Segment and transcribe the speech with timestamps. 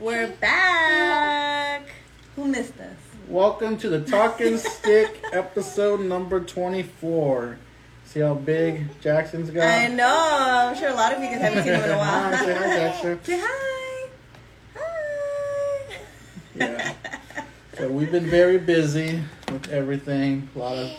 [0.00, 1.86] We're back.
[2.36, 2.96] Who missed us?
[3.28, 7.58] Welcome to the Talking Stick episode number 24.
[8.06, 9.66] See how big Jackson's got?
[9.66, 10.06] I know.
[10.70, 12.34] I'm sure a lot of you guys haven't seen him in a while.
[12.34, 13.24] Hi, say hi, Jackson.
[13.24, 14.08] Say hi.
[14.76, 15.96] Hi.
[16.56, 16.94] Yeah.
[17.76, 19.22] So we've been very busy
[19.52, 20.48] with everything.
[20.56, 20.90] A lot of,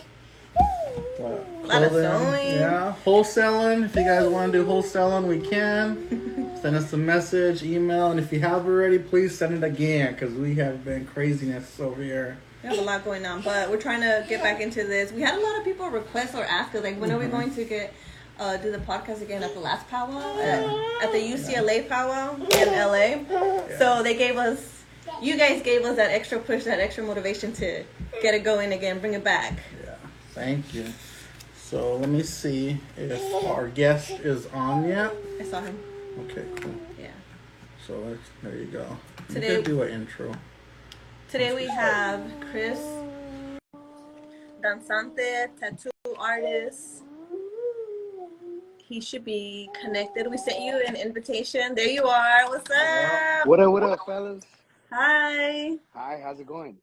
[1.18, 2.56] what, A lot of sewing.
[2.56, 3.86] Yeah, wholesaling.
[3.86, 6.52] If you guys want to do wholesaling, we can.
[6.62, 10.32] Send us a message, email, and if you have already, please send it again because
[10.36, 12.38] we have been craziness over here.
[12.62, 15.12] We have a lot going on, but we're trying to get back into this.
[15.12, 17.56] We had a lot of people request or ask us, like, when are we going
[17.56, 17.96] to get
[18.40, 20.64] uh, do the podcast again at the last powwow at,
[21.04, 23.78] at the UCLA powwow in LA?
[23.80, 24.84] So they gave us,
[25.20, 27.84] you guys gave us that extra push, that extra motivation to
[28.22, 29.60] get it going again, bring it back.
[30.32, 30.86] Yeah, thank you.
[31.56, 35.14] So let me see if our guest is on yet.
[35.40, 35.80] I saw him.
[36.26, 36.76] Okay, cool.
[37.00, 37.08] Yeah.
[37.88, 38.86] So let's, there you go.
[39.30, 40.34] Today- could do an intro.
[41.30, 42.80] Today we have Chris
[44.62, 47.04] danzante, tattoo artist.
[48.78, 50.30] He should be connected.
[50.30, 51.74] We sent you an invitation.
[51.74, 52.50] There you are.
[52.50, 53.48] What's up?
[53.48, 54.44] What up, what up, fellas?
[54.92, 55.78] Hi.
[55.96, 56.76] Hi, how's it going?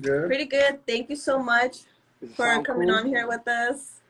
[0.00, 0.28] Good.
[0.28, 0.86] Pretty good.
[0.86, 1.97] Thank you so much Does it
[2.34, 2.96] for coming cool?
[2.96, 4.00] on here with us,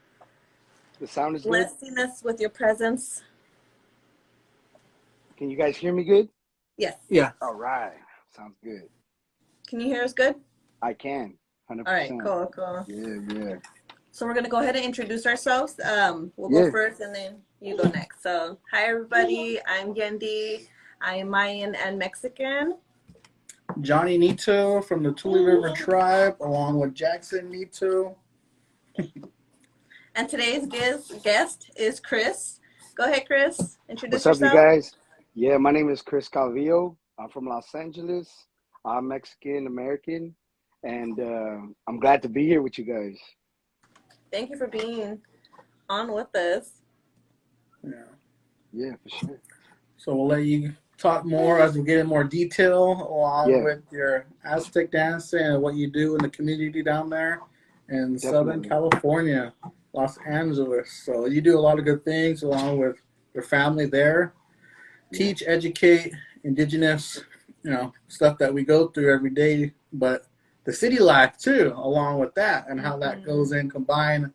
[1.00, 1.50] The sound is good.
[1.50, 3.22] blessing us with your presence.
[5.36, 6.28] Can you guys hear me good?
[6.76, 6.96] Yes.
[7.08, 7.32] Yeah.
[7.42, 7.92] All right,
[8.34, 8.88] sounds good.
[9.66, 10.34] Can you hear us good?
[10.82, 11.34] I can,
[11.68, 12.10] hundred All right.
[12.22, 12.50] Cool.
[12.54, 12.84] Cool.
[12.88, 13.56] Yeah, yeah.
[14.10, 15.78] So we're gonna go ahead and introduce ourselves.
[15.80, 16.66] Um, we'll Yeah.
[16.66, 18.22] go first, and then you go next.
[18.22, 19.60] So, hi everybody.
[19.66, 20.66] I'm Yendi.
[21.00, 22.78] I am Mayan and Mexican.
[23.80, 28.16] Johnny Nito from the Tule River Tribe, along with Jackson Nito.
[30.14, 32.58] And today's guest guest is Chris.
[32.96, 33.78] Go ahead, Chris.
[33.88, 34.52] Introduce What's up, yourself.
[34.52, 34.96] you guys?
[35.34, 36.96] Yeah, my name is Chris Calvillo.
[37.18, 38.46] I'm from Los Angeles.
[38.84, 40.34] I'm Mexican American,
[40.82, 43.18] and uh, I'm glad to be here with you guys.
[44.32, 45.20] Thank you for being
[45.88, 46.82] on with us.
[47.84, 47.92] Yeah.
[48.72, 49.40] Yeah, for sure.
[49.96, 53.62] So we'll let you talk more as we get in more detail, along Yeah.
[53.62, 57.40] with your Aztec dancing and what you do in the community down there
[57.88, 59.54] in Southern California,
[59.92, 60.90] Los Angeles.
[61.04, 63.00] So you do a lot of good things along with
[63.32, 64.34] your family there.
[65.12, 66.12] Teach, educate,
[66.44, 67.24] indigenous,
[67.62, 70.26] you know, stuff that we go through every day, but
[70.64, 73.24] the city life too, along with that, and how that Mhm.
[73.24, 74.32] goes in combined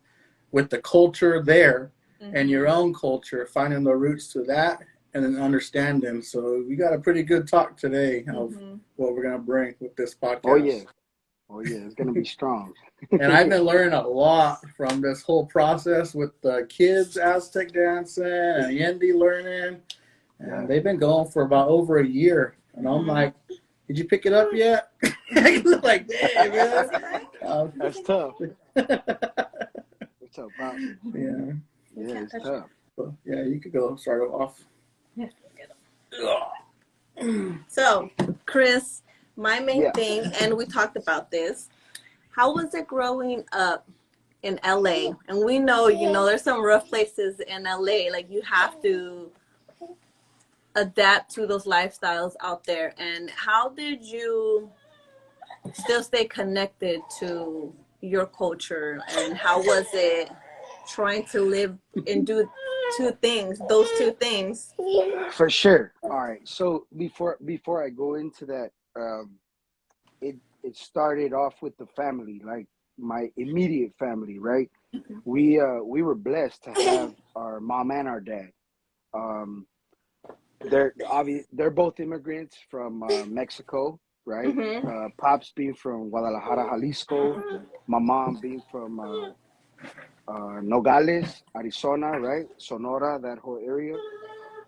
[0.50, 2.36] with the culture there Mm-hmm.
[2.36, 4.82] and your own culture, finding the roots to that
[5.14, 6.20] and then understanding.
[6.22, 8.80] So we got a pretty good talk today of Mhm.
[8.96, 10.40] what we're gonna bring with this podcast.
[10.44, 10.80] Oh yeah,
[11.48, 12.74] oh yeah, it's gonna be strong.
[13.12, 18.24] And I've been learning a lot from this whole process with the kids Aztec dancing
[18.26, 19.80] and Yendi learning.
[20.40, 20.66] And Yeah.
[20.66, 22.56] they've been going for about over a year.
[22.74, 23.08] And I'm Mhm.
[23.08, 23.34] like,
[23.86, 24.90] did you pick it up yet?
[25.82, 27.26] like, dang, man.
[27.42, 28.34] Um, That's tough.
[28.74, 30.74] What's up, Pop?
[31.14, 31.52] yeah.
[31.96, 32.68] Yeah, it's tough.
[32.96, 34.64] So, yeah, you could go start off.
[37.68, 38.10] So,
[38.46, 39.02] Chris,
[39.36, 39.92] my main Yeah.
[39.92, 41.68] thing, and we talked about this.
[42.30, 43.88] How was it growing up
[44.42, 45.12] in LA?
[45.28, 48.10] And we know, you know, there's some rough places in LA.
[48.10, 49.30] Like you have to
[50.74, 52.94] adapt to those lifestyles out there.
[52.98, 54.70] And how did you
[55.72, 59.00] still stay connected to your culture?
[59.16, 60.30] And how was it
[60.88, 62.48] trying to live and do
[62.96, 64.74] two things, those two things?
[65.32, 65.92] For sure.
[66.02, 66.46] All right.
[66.46, 69.32] So before before I go into that, um,
[70.20, 72.66] it it started off with the family, like
[72.98, 74.70] my immediate family, right?
[75.24, 78.50] We uh we were blessed to have our mom and our dad.
[79.14, 79.66] Um,
[80.70, 81.46] they're obvious.
[81.52, 84.46] They're both immigrants from uh, Mexico, right?
[84.54, 84.84] Mhm.
[84.84, 87.42] Uh, pops being from Guadalajara, Jalisco.
[87.86, 89.30] My mom being from uh,
[90.28, 92.46] uh, Nogales, Arizona, right?
[92.58, 93.96] Sonora, that whole area.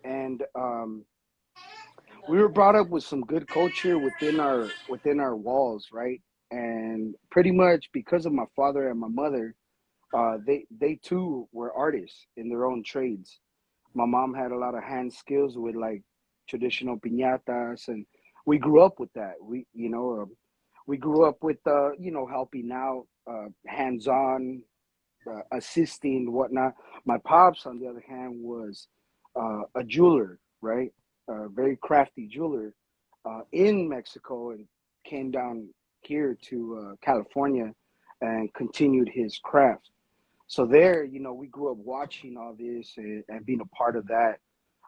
[0.05, 1.05] And um,
[2.29, 6.21] we were brought up with some good culture within our within our walls, right?
[6.51, 9.55] And pretty much because of my father and my mother,
[10.17, 13.41] uh, they they too were artists in their own trades.
[13.95, 16.03] My mom had a lot of hand skills with like
[16.49, 18.07] traditional piñatas, and
[18.45, 19.35] we grew up with that.
[19.43, 20.37] We you know um,
[20.87, 24.63] we grew up with uh, you know helping out, uh, hands on,
[25.29, 26.75] uh, assisting whatnot.
[27.05, 28.89] My pops, on the other hand, was
[29.35, 30.93] uh, a jeweler, right?
[31.29, 32.75] A very crafty jeweler
[33.25, 34.67] uh, in Mexico, and
[35.05, 35.69] came down
[36.03, 37.73] here to uh, California
[38.21, 39.91] and continued his craft.
[40.47, 43.97] So there, you know, we grew up watching all this and, and being a part
[43.97, 44.39] of that,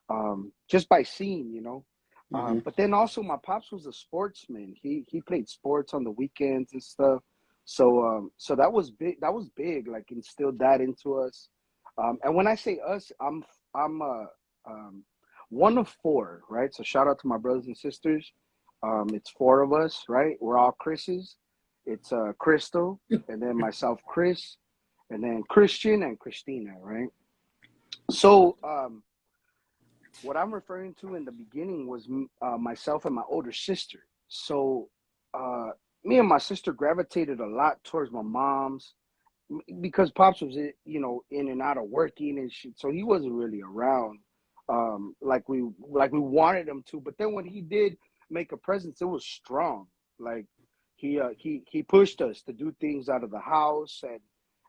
[0.09, 1.85] um, just by seeing, you know.
[2.33, 4.75] Um, but then also my pops was a sportsman.
[4.81, 7.23] He he played sports on the weekends and stuff.
[7.71, 9.21] So um, so that was big.
[9.21, 9.89] That was big.
[9.89, 11.51] Like instilled that into us.
[12.03, 13.45] Um, and when I say us, I'm
[13.75, 14.25] I'm uh,
[14.67, 15.05] um,
[15.51, 16.75] one of four, right?
[16.75, 18.33] So shout out to my brothers and sisters.
[18.83, 20.39] Um, it's four of us, right?
[20.41, 21.37] We're all Chris's.
[21.85, 24.57] It's uh, Crystal, and then myself, Chris,
[25.11, 27.11] and then Christian and Christina, right?
[28.11, 29.03] So um,
[30.23, 32.09] what I'm referring to in the beginning was
[32.41, 34.07] uh, myself and my older sister.
[34.29, 34.89] So
[35.35, 35.73] uh,
[36.05, 38.95] me and my sister gravitated a lot towards my mom's
[39.81, 43.33] because pops was you know in and out of working and shit, so he wasn't
[43.33, 44.19] really around
[44.69, 47.01] um, like we like we wanted him to.
[47.01, 47.97] But then when he did
[48.31, 49.87] make a presence, it was strong.
[50.19, 50.47] Like
[50.97, 54.21] he uh, he he pushed us to do things out of the house and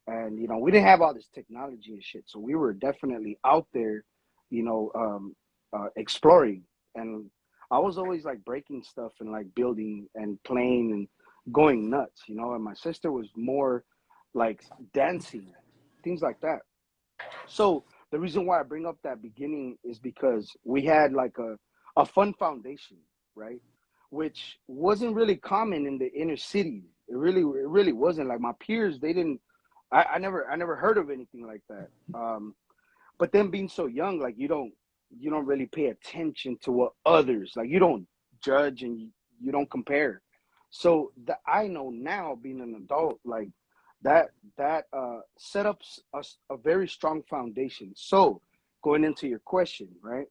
[0.07, 3.37] and you know we didn't have all this technology and shit, so we were definitely
[3.45, 4.03] out there,
[4.49, 5.35] you know, um,
[5.73, 6.63] uh, exploring.
[6.95, 7.29] And
[7.71, 11.07] I was always like breaking stuff and like building and playing and
[11.51, 12.53] going nuts, you know.
[12.53, 13.83] And my sister was more
[14.33, 14.63] like
[14.93, 15.53] dancing,
[16.03, 16.59] things like that.
[17.47, 21.57] So the reason why I bring up that beginning is because we had like a,
[21.97, 22.97] a fun foundation,
[23.35, 23.61] right?
[24.09, 26.83] Which wasn't really common in the inner city.
[27.07, 28.29] It really, it really wasn't.
[28.29, 29.41] Like my peers, they didn't.
[29.91, 31.89] I, I never, I never heard of anything like that.
[32.13, 32.55] Um,
[33.17, 34.71] but then being so young, like you don't,
[35.17, 37.69] you don't really pay attention to what others like.
[37.69, 38.07] You don't
[38.43, 39.09] judge and you,
[39.41, 40.21] you don't compare.
[40.69, 43.49] So that I know now, being an adult, like
[44.03, 45.81] that that uh, set up
[46.13, 47.93] a, a very strong foundation.
[47.95, 48.41] So
[48.83, 50.27] going into your question, right?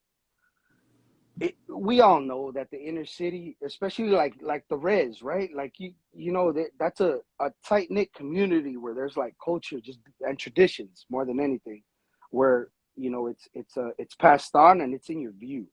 [1.41, 5.51] It, we all know that the inner city, especially like like the res, right?
[5.55, 9.81] Like you you know that that's a, a tight knit community where there's like culture
[9.81, 11.83] just and traditions more than anything,
[12.31, 15.67] where you know it's it's uh, it's passed on and it's in your view.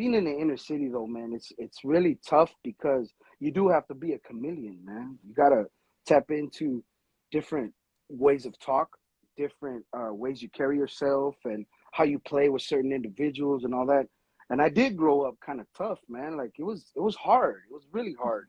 [0.00, 3.86] Being in the inner city though, man, it's it's really tough because you do have
[3.88, 5.18] to be a chameleon, man.
[5.22, 5.66] You gotta
[6.06, 6.82] tap into
[7.30, 7.74] different
[8.08, 8.96] ways of talk,
[9.36, 13.84] different uh, ways you carry yourself, and how you play with certain individuals and all
[13.88, 14.06] that.
[14.48, 16.34] And I did grow up kind of tough, man.
[16.34, 17.60] Like it was, it was hard.
[17.70, 18.48] It was really hard.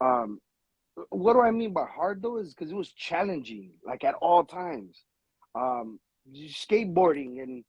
[0.00, 0.40] Um,
[1.10, 2.38] what do I mean by hard though?
[2.38, 5.02] Is because it was challenging, like at all times.
[5.56, 5.98] Um,
[6.32, 7.64] skateboarding and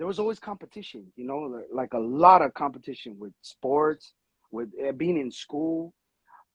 [0.00, 1.12] there was always competition.
[1.14, 4.14] You know, like a lot of competition with sports,
[4.50, 5.92] with uh, being in school.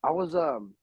[0.02, 0.74] I was um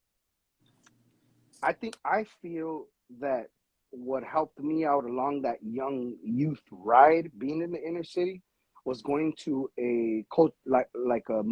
[1.62, 2.88] I think I feel
[3.20, 3.48] that
[3.92, 8.42] what helped me out along that young youth ride, being in the inner city,
[8.86, 11.44] was going to a coach like like a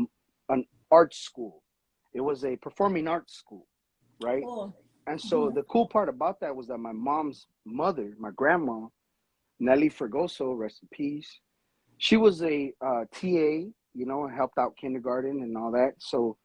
[0.48, 1.62] an art school.
[2.14, 3.68] It was a performing arts school,
[4.24, 4.44] right?
[4.46, 4.74] Cool.
[5.08, 5.56] And so mm-hmm.
[5.56, 8.88] the cool part about that was that my mom's mother, my grandma,
[9.62, 11.40] Nelly Fergoso, rest in peace.
[11.98, 13.28] She was a uh, TA,
[13.94, 15.94] you know, helped out kindergarten and all that.
[16.00, 16.36] So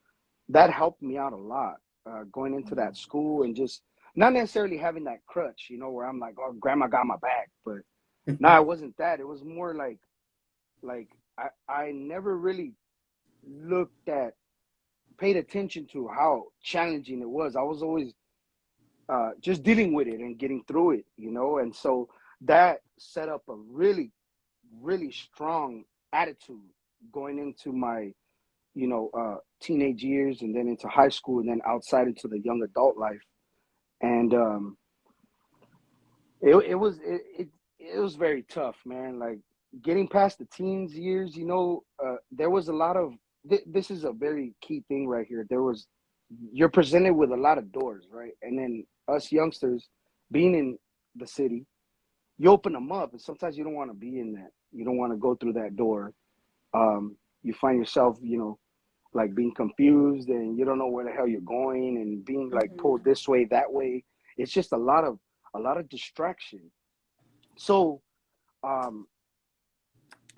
[0.50, 1.76] that helped me out a lot
[2.08, 2.94] uh, going into that mm-hmm.
[2.94, 3.82] school and just
[4.16, 7.50] not necessarily having that crutch, you know, where I'm like, oh, grandma got my back,
[7.64, 7.78] but
[8.38, 9.19] no, it wasn't that.
[9.19, 9.98] It was more like,
[10.82, 11.08] like
[11.38, 12.74] I, I never really
[13.48, 14.34] looked at,
[15.19, 17.56] paid attention to how challenging it was.
[17.56, 18.12] I was always
[19.08, 22.08] uh, just dealing with it and getting through it, you know, and so
[22.42, 24.12] that set up a really,
[24.80, 26.60] really strong attitude
[27.12, 28.12] going into my
[28.76, 32.38] you know, uh, teenage years and then into high school and then outside into the
[32.40, 33.22] young adult life.
[34.02, 34.76] And um,
[36.43, 39.19] it, it was it, it, it was very tough, man.
[39.19, 39.38] Like
[39.82, 43.14] getting past the teens years, you know, uh, there was a lot of
[43.48, 45.46] th- this is a very key thing right here.
[45.48, 45.86] There was
[46.52, 48.32] you're presented with a lot of doors, right?
[48.43, 49.88] And then us youngsters
[50.31, 50.76] being in
[51.14, 51.64] the city,
[52.38, 54.50] you open them up, and sometimes you don't want to be in that.
[54.72, 56.12] You don't want to go through that door.
[56.74, 58.58] Um, you find yourself, you know,
[59.16, 62.70] like being confused and you don't know where the hell you're going and being like
[62.70, 62.81] mm-hmm.
[62.81, 64.05] pulled this way that way
[64.36, 65.19] it's just a lot of
[65.55, 66.60] a lot of distraction
[67.56, 68.00] so
[68.62, 69.06] um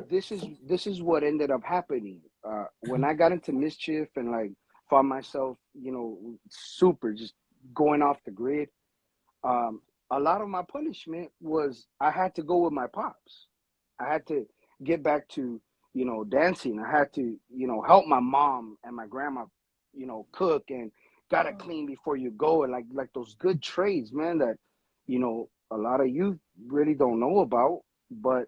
[0.09, 4.31] this is this is what ended up happening uh when i got into mischief and
[4.31, 4.53] like
[4.89, 6.17] found myself you know
[6.49, 7.35] super just
[7.75, 8.69] going off the grid
[9.43, 13.47] um a lot of my punishment was i had to go with my pops
[14.01, 14.47] i had to
[14.85, 15.61] get back to
[15.99, 16.79] you know, dancing.
[16.81, 19.47] I had to, you know, help my mom and my grandma,
[19.93, 20.93] you know, cook and
[21.29, 24.57] gotta clean before you go and like like those good trades, man, that,
[25.09, 26.39] you know, a lot of you
[26.69, 27.81] really don't know about.
[28.11, 28.47] But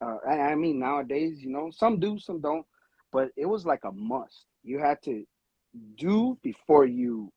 [0.00, 2.64] uh, I, I mean nowadays, you know, some do, some don't.
[3.12, 4.46] But it was like a must.
[4.62, 5.24] You had to
[5.96, 7.32] do before you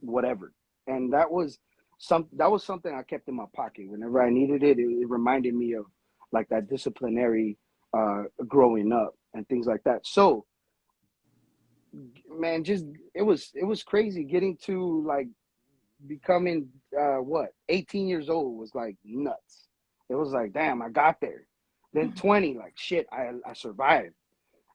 [0.00, 0.52] whatever.
[0.86, 1.58] And that was
[1.98, 3.88] some that was something I kept in my pocket.
[3.90, 5.86] Whenever I needed it, it, it reminded me of
[6.32, 7.58] like that disciplinary
[7.96, 9.14] uh, growing up.
[9.34, 10.06] and things like that.
[10.06, 10.44] So,
[12.28, 15.28] man, just it was it was crazy getting to like
[16.06, 19.68] becoming uh what 18 years old was like nuts.
[20.08, 21.46] It was like, damn, I got there.
[21.92, 24.14] Then 20, like shit, I I survived.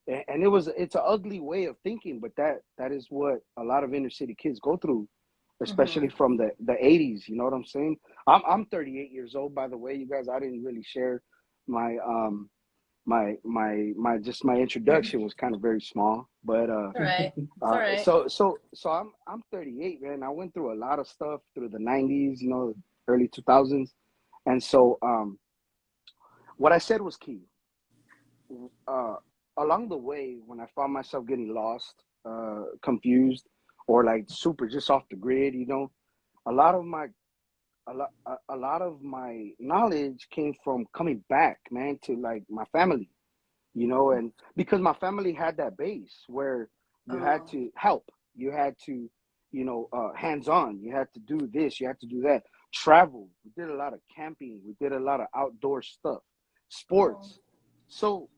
[0.08, 3.40] And, and it was it's an ugly way of thinking, but that that is what
[3.58, 5.08] a lot of inner city kids go through,
[5.62, 7.28] especially from the the 80s.
[7.28, 7.98] You know what I'm saying?
[8.28, 9.96] I'm I'm 38 years old, by the way.
[9.96, 11.22] You guys, I didn't really share
[11.68, 12.50] my um
[13.06, 17.34] my my my just my introduction was kind of very small, but uh, right.
[17.62, 18.00] uh all right.
[18.00, 20.24] so so so I'm I'm 38, man.
[20.24, 22.74] I went through a lot of stuff through the 90s, you know,
[23.08, 23.90] early 2000s,
[24.46, 25.38] and so um,
[26.58, 27.42] what I said was key.
[28.88, 29.16] Uh,
[29.58, 31.96] along the way, when I found myself getting lost,
[32.26, 33.48] uh, confused,
[33.88, 35.92] or like super just off the grid, you know,
[36.48, 37.08] a lot of my
[37.88, 42.44] a lot a, a lot of my knowledge came from coming back, man, to like
[42.50, 43.10] my family,
[43.74, 46.70] you know, and because my family had that base where
[47.06, 47.52] you had Oh.
[47.52, 49.10] to help, you had to,
[49.52, 52.44] you know, uh, hands on, you had to do this, you had to do that,
[52.74, 53.30] travel.
[53.46, 56.22] We did a lot of camping, we did a lot of outdoor stuff,
[56.70, 57.40] sports.
[57.88, 58.30] So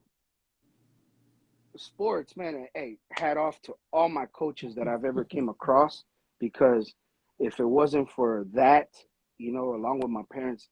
[1.77, 6.03] sports, man, hey, hat off to all my coaches that I've ever came across
[6.39, 6.93] because
[7.39, 8.89] if it wasn't for that,
[9.37, 10.69] you know, along with my parents,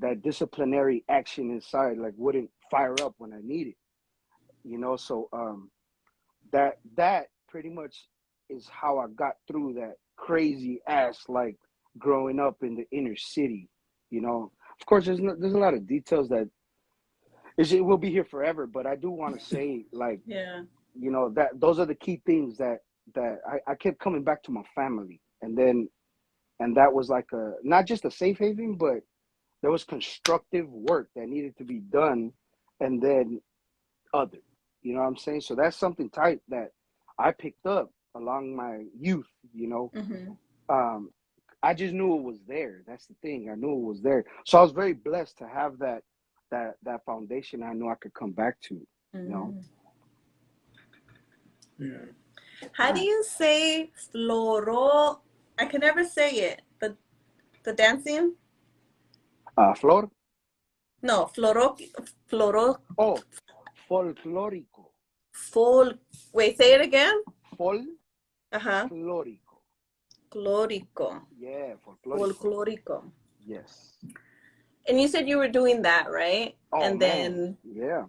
[0.00, 3.76] that disciplinary action inside like wouldn't fire up when I need it.
[4.64, 5.70] You know, so um
[6.52, 8.08] that that pretty much
[8.50, 11.56] is how I got through that crazy ass like
[11.98, 13.68] growing up in the inner city.
[14.10, 16.48] You know, of course, there's no, there's a lot of details that
[17.58, 20.62] it will be here forever, but I do want to say like Yeah.
[20.94, 22.80] you know that those are the key things that
[23.14, 25.20] that I, I kept coming back to my family.
[25.42, 25.88] And then
[26.60, 29.00] and that was like a not just a safe haven but
[29.62, 32.32] there was constructive work that needed to be done
[32.80, 33.40] and then
[34.14, 34.38] other
[34.82, 35.40] you know what i'm saying?
[35.42, 36.70] So that's something tight that
[37.18, 39.90] i picked up along my youth you know?
[39.94, 40.32] Hmm
[40.70, 41.10] um
[41.62, 42.82] i just knew it was there.
[42.86, 43.50] That's the thing.
[43.50, 44.24] I knew it was there.
[44.44, 46.02] So i was very blessed to have that
[46.50, 48.74] that that foundation i knew i could come back to
[49.14, 49.54] No.
[51.78, 52.06] Yeah.
[52.72, 55.20] How do you say floro?
[55.58, 56.62] I can never say it.
[56.80, 56.88] The
[57.64, 58.34] the dancing?
[59.56, 60.10] uh flor
[61.02, 61.66] No, floro
[62.30, 62.66] floro
[62.98, 63.16] oh
[63.88, 64.84] folclórico
[65.32, 65.92] fol
[66.32, 67.16] wait, say it again?
[67.56, 67.78] Fol.
[68.52, 68.88] Uh-huh.
[68.88, 69.54] folclórico
[70.30, 71.08] Clorico.
[71.38, 72.96] yeah folclórico Folclorico.
[73.46, 73.98] yes
[74.88, 76.56] And you said you were doing that, right?
[76.72, 77.32] Oh, and man.
[77.32, 78.04] then yeah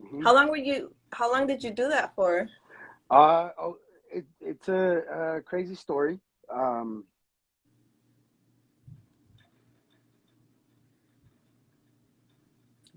[0.00, 0.24] Mhm.
[0.24, 2.48] how long were you how long did you do that for?
[3.10, 3.76] Uh, oh,
[4.10, 6.18] it, it's a, a crazy story.
[6.50, 7.04] Um,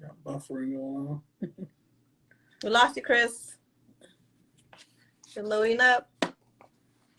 [0.01, 1.21] Got buffering going on.
[2.63, 3.57] We lost you, Chris.
[5.35, 6.09] You're loading up.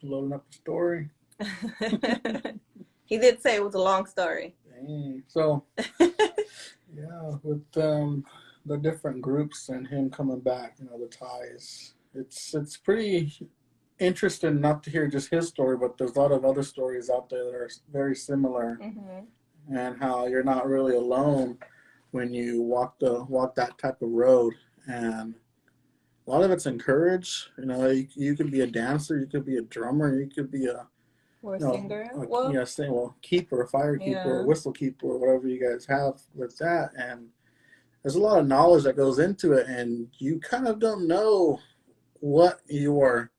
[0.02, 1.10] Loading up the story.
[3.04, 4.54] he did say it was a long story.
[4.76, 5.22] Dang.
[5.28, 5.64] So,
[6.00, 8.24] yeah, with um,
[8.64, 11.94] the different groups and him coming back, you know, the ties.
[12.14, 13.32] It's it's pretty
[13.98, 17.28] interesting not to hear just his story, but there's a lot of other stories out
[17.30, 19.20] there that are very similar, hmm
[19.68, 21.58] and how you're not really alone
[22.12, 24.54] when you walk the walk that type of road.
[24.86, 25.34] And
[26.26, 27.48] a lot of it's encouraged.
[27.58, 30.52] You know, you, you could be a dancer, you could be a drummer, you could
[30.52, 30.86] be a
[31.42, 32.10] Or a no, singer.
[32.14, 34.40] a- well, yeah, say, well, keeper, a fire keeper, Yeah.
[34.40, 36.90] a whistle keeper, or whatever you guys have with that.
[36.96, 37.28] And
[38.02, 41.60] there's a lot of knowledge that goes into it, and you kind of don't know
[42.20, 43.30] what you are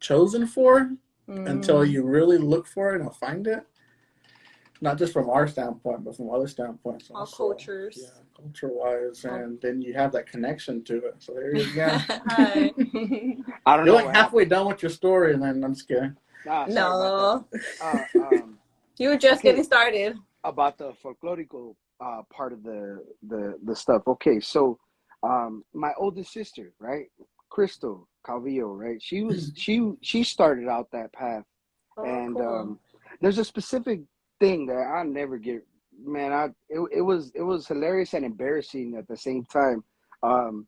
[0.00, 0.90] chosen for
[1.28, 3.66] until mm, you really look for it and find it.
[4.82, 7.10] Not just from our standpoint, but from other standpoints.
[7.10, 7.36] all also.
[7.48, 7.98] cultures.
[8.00, 9.34] Yeah, culture wise, Oh.
[9.34, 11.14] and then you have that connection to it.
[11.18, 11.86] So there you go.
[12.10, 13.94] I don't You're know.
[13.94, 16.02] like what halfway done with your story, and then I'm just kidding.
[16.02, 16.18] happened.
[16.44, 17.44] Nah, no.
[17.80, 18.58] Uh, um,
[18.98, 19.50] you were just Okay.
[19.50, 20.16] getting started.
[20.44, 24.02] about the folklorico uh, part of the, the the stuff.
[24.06, 24.78] Okay, so
[25.22, 27.06] um, my oldest sister, right,
[27.50, 29.00] Crystal Calvillo, right?
[29.02, 31.44] She was she she started out that path,
[31.96, 32.46] Oh, and cool.
[32.46, 32.80] um,
[33.20, 34.00] there's a specific
[34.40, 35.66] thing that I never get.
[36.04, 39.82] Man, I it, it was it was hilarious and embarrassing at the same time.
[40.22, 40.66] Um,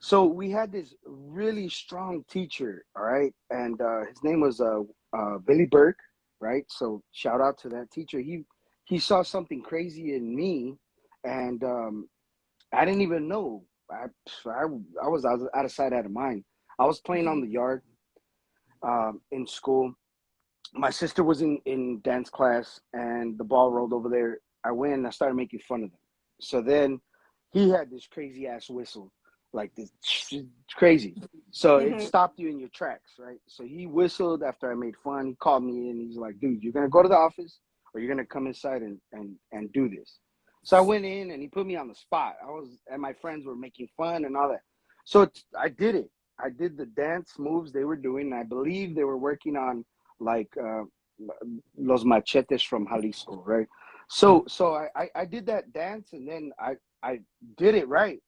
[0.00, 4.80] so we had this really strong teacher, all right, and uh, his name was uh,
[5.16, 5.98] uh, Billy Burke,
[6.40, 6.64] right?
[6.68, 8.20] So shout out to that teacher.
[8.20, 8.44] He
[8.84, 10.76] he saw something crazy in me,
[11.24, 12.08] and um,
[12.72, 13.64] I didn't even know.
[13.90, 14.06] I,
[14.48, 14.64] I
[15.02, 16.44] I was out of sight, out of mind.
[16.78, 17.82] I was playing on the yard
[18.82, 19.92] um, in school.
[20.74, 24.38] My sister was in, in dance class, and the ball rolled over there.
[24.64, 25.98] I went and I started making fun of them.
[26.40, 27.00] So then
[27.50, 29.10] he had this crazy ass whistle,
[29.52, 29.90] like this
[30.74, 31.14] crazy.
[31.50, 31.94] So Mhm.
[31.94, 33.40] it stopped you in your tracks, right?
[33.46, 35.26] So he whistled after I made fun.
[35.28, 35.98] He called me in.
[36.00, 37.60] He's like, "Dude, you're gonna go to the office,
[37.92, 40.20] or you're gonna come inside and and and do this."
[40.64, 42.36] So I went in, and he put me on the spot.
[42.42, 44.62] I was, and my friends were making fun and all that.
[45.04, 46.10] So I did it.
[46.38, 48.32] I did the dance moves they were doing.
[48.32, 49.84] I believe they were working on
[50.20, 50.84] like uh,
[51.76, 53.66] los machetes from Jalisco, right?
[54.08, 57.20] So so I, I I did that dance, and then I I
[57.56, 58.20] did it right.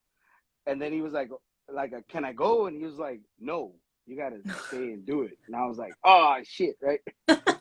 [0.66, 1.30] And then he was like,
[1.72, 2.66] like, uh, can I go?
[2.66, 3.72] And he was like, no,
[4.06, 5.38] you gotta stay and do it.
[5.46, 7.00] And I was like, oh shit, right?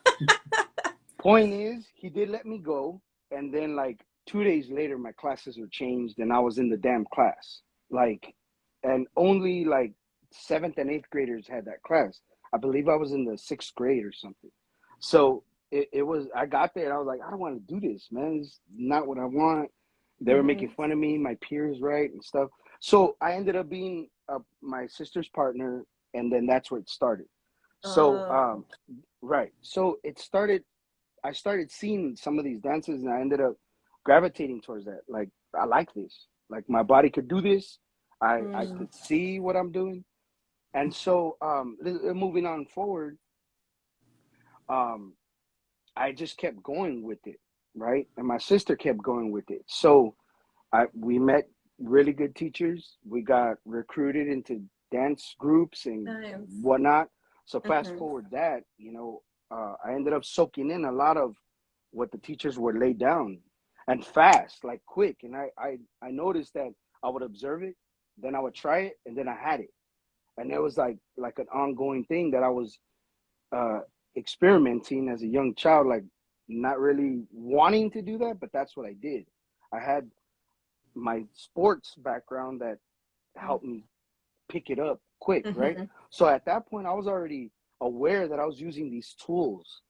[1.19, 3.01] Point is, he did let me go,
[3.31, 6.77] and then like two days later, my classes were changed, and I was in the
[6.77, 7.61] damn class.
[7.91, 8.33] Like,
[8.83, 9.91] and only like
[10.31, 12.21] seventh and eighth graders had that class.
[12.53, 14.49] I believe I was in the sixth grade or something.
[14.99, 16.27] So it, it was.
[16.33, 18.39] I got there, and I was like, I don't want to do this, man.
[18.41, 19.69] It's not what I want.
[20.21, 20.45] They were Mhm.
[20.47, 22.49] making fun of me, my peers, right, and stuff.
[22.79, 25.83] So I ended up being uh, my sister's partner,
[26.13, 27.27] and then that's where it started.
[27.81, 28.33] So, Oh.
[28.33, 28.65] um,
[29.21, 29.53] right.
[29.61, 30.63] So it started.
[31.23, 33.55] I started seeing some of these dances, and I ended up
[34.05, 35.01] gravitating towards that.
[35.07, 36.27] Like, I like this.
[36.49, 37.79] Like, my body could do this.
[38.21, 38.77] I I Mm.
[38.77, 40.03] could see what I'm doing,
[40.73, 43.17] and so um, moving on forward,
[44.69, 45.13] um,
[45.95, 47.39] I just kept going with it,
[47.75, 48.07] right?
[48.17, 49.63] And my sister kept going with it.
[49.67, 50.15] So
[50.73, 52.97] I we met really good teachers.
[53.07, 56.61] We got recruited into dance groups and Nice.
[56.61, 57.09] whatnot.
[57.45, 57.97] So fast Mhm.
[57.97, 59.21] forward that, you know,
[59.51, 61.35] uh, I ended up soaking in a lot of
[61.91, 63.39] what the teachers were laid down
[63.87, 65.17] and fast, like quick.
[65.23, 66.69] And I, I, I noticed that
[67.03, 67.75] I would observe it,
[68.21, 69.69] then I would try it, and then I had it.
[70.37, 72.79] And it was like like an ongoing thing that I was
[73.55, 73.79] uh,
[74.17, 76.03] experimenting as a young child, like
[76.47, 79.25] not really wanting to do that, but that's what I did.
[79.73, 80.09] I had
[80.95, 82.79] my sports background that
[83.35, 83.85] helped me
[84.49, 85.79] pick it up quick, right?
[85.79, 85.89] Mhm.
[86.09, 89.81] So at that point, I was already aware that I was using these tools.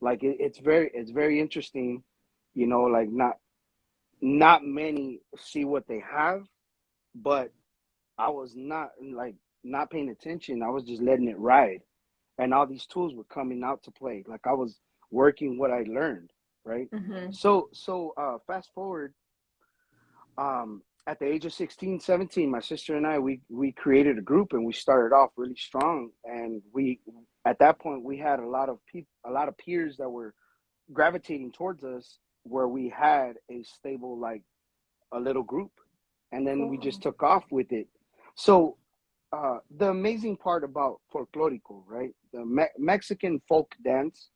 [0.00, 2.02] Like it, it's very, it's very interesting,
[2.54, 2.82] you know.
[2.82, 3.38] Like not,
[4.20, 6.46] not many see what they have,
[7.14, 7.52] but
[8.18, 10.62] I was not like not paying attention.
[10.62, 11.82] I was just letting it ride,
[12.38, 14.24] and all these tools were coming out to play.
[14.26, 16.30] Like I was working what I learned,
[16.64, 16.88] right?
[16.92, 17.30] Mhm.
[17.30, 19.14] So so uh fast forward
[20.38, 24.22] um at the age of 16 17 my sister and i we we created a
[24.22, 26.10] group and we started off really strong.
[26.24, 27.00] And we
[27.46, 30.34] at that point we had a lot of people a lot of peers that were
[30.92, 34.42] gravitating towards us where we had a stable like
[35.12, 35.72] a little group.
[36.32, 37.88] And then we just took off with it.
[38.36, 38.76] So
[39.32, 42.14] uh the amazing part about folklorico right?
[42.32, 44.30] The Me- mexican folk dance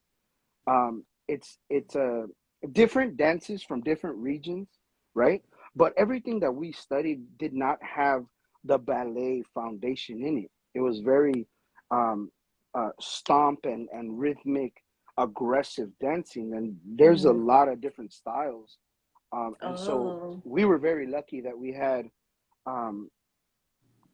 [0.66, 2.26] um it's it's a
[2.72, 4.68] different dances from different regions
[5.14, 5.42] right
[5.76, 8.24] but everything that we studied did not have
[8.64, 11.46] the ballet foundation in it it was very
[11.90, 12.30] um
[12.74, 14.72] uh stomp and and rhythmic
[15.18, 17.36] aggressive dancing and there's a Mhm.
[17.46, 18.78] lot of different styles
[19.32, 20.42] um and so Oh.
[20.44, 22.08] we were very lucky that we had
[22.66, 23.10] um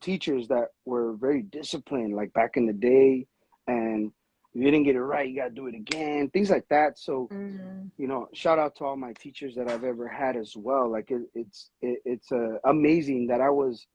[0.00, 3.26] teachers that were very disciplined like back in the day
[3.66, 4.12] and
[4.54, 6.98] if you didn't get it right you got to do it again things like that.
[6.98, 7.90] So Mhm.
[7.98, 10.90] you know shout out to all my teachers that i've ever had as well.
[10.90, 13.86] Like it, it's it, it's uh, amazing that i was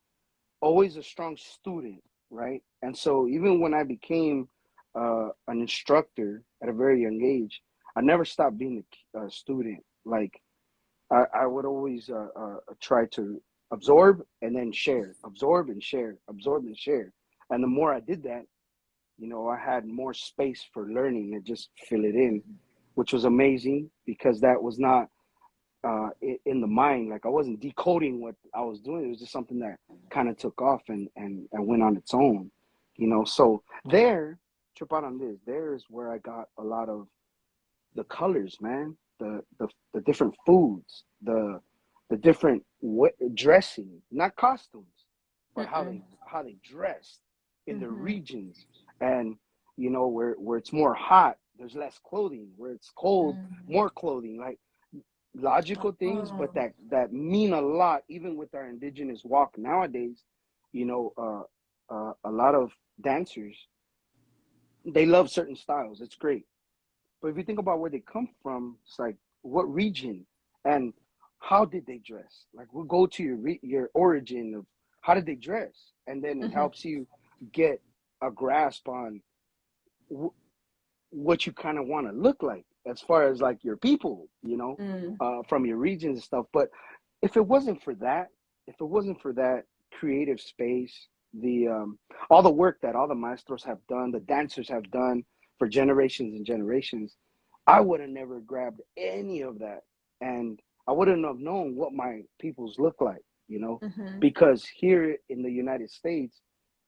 [0.61, 2.63] always a strong student right?
[2.81, 4.47] And so even when i became
[4.95, 7.61] uh, an instructor at a very young age
[7.95, 8.83] i never stopped being
[9.15, 9.83] a, a student.
[10.05, 10.41] Like
[11.11, 16.17] I, I would always uh, uh, try to absorb and then share absorb and share
[16.29, 17.11] absorb and share.
[17.49, 18.43] And the more i did that
[19.17, 22.41] you know i had more space for learning and just fill it in
[22.95, 25.08] which was amazing because that was not
[25.84, 26.10] uh,
[26.45, 27.10] in the mind.
[27.10, 29.06] Like I wasn't decoding what I was doing.
[29.06, 29.78] It was just something that
[30.12, 32.49] kind of took off and, and, and went on its own,
[32.95, 33.23] you know.
[33.26, 34.39] So there,
[34.78, 35.39] trip out on this.
[35.45, 37.08] There is where I got a lot of
[37.95, 38.95] the colors, man.
[39.19, 41.60] The the, the different foods, the
[42.10, 44.86] the different wa- dressing, not costumes,
[45.56, 47.19] but how they how they dressed
[47.67, 48.04] in the Mhm.
[48.04, 48.67] regions,
[49.01, 49.38] and
[49.77, 52.49] you know where where it's more hot, there's less clothing.
[52.58, 53.67] Where it's cold, Mhm.
[53.67, 54.38] more clothing.
[54.39, 54.60] Like
[55.36, 56.56] logical things, but Oh.
[56.56, 60.23] that that mean a lot even with our indigenous walk nowadays.
[60.71, 63.56] You know, uh, uh, a lot of dancers
[64.86, 66.01] they love certain styles.
[66.01, 66.45] It's great,
[67.21, 70.25] but if you think about where they come from, it's like what region
[70.65, 70.93] and
[71.39, 72.45] how did they dress?
[72.53, 74.65] Like we'll go to your re- your origin of
[75.01, 75.73] how did they dress,
[76.08, 76.53] and then it Mhm.
[76.53, 77.08] helps you
[77.53, 77.82] get
[78.23, 79.21] a grasp on
[80.13, 80.36] wh-
[81.12, 84.57] what you kind of want to look like as far as like your people, you
[84.57, 85.19] know Mm.
[85.19, 86.45] uh, from your regions and stuff.
[86.53, 86.69] But
[87.21, 88.29] if it wasn't for that,
[88.67, 93.15] if it wasn't for that creative space, the um, all the work that all the
[93.15, 95.23] maestros have done, the dancers have done
[95.59, 97.15] for generations and generations,
[97.67, 99.81] I would have never grabbed any of that,
[100.21, 104.19] and I wouldn't have known what my peoples look like, you know, Mhm.
[104.19, 106.41] because here in the United States,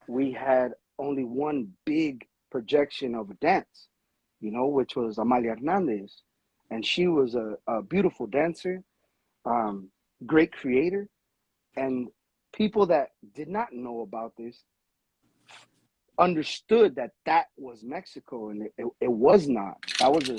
[0.08, 3.88] we had only one big projection of a dance,
[4.40, 6.22] you know, which was Amalia Hernandez,
[6.70, 8.82] and she was a, a beautiful dancer,
[9.44, 9.88] um,
[10.24, 11.08] great creator,
[11.76, 12.08] and
[12.54, 14.64] people that did not know about this
[16.18, 19.76] understood that that was Mexico, and it, it, it was not.
[20.00, 20.38] That was a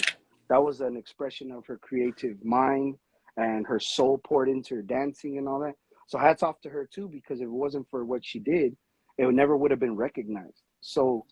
[0.49, 2.95] that was an expression of her creative mind
[3.36, 5.75] and her soul poured into her dancing and all that.
[6.08, 8.75] So hats off to her too, because if it wasn't for what she did,
[9.17, 10.62] it never would have been recognized.
[10.82, 11.25] So,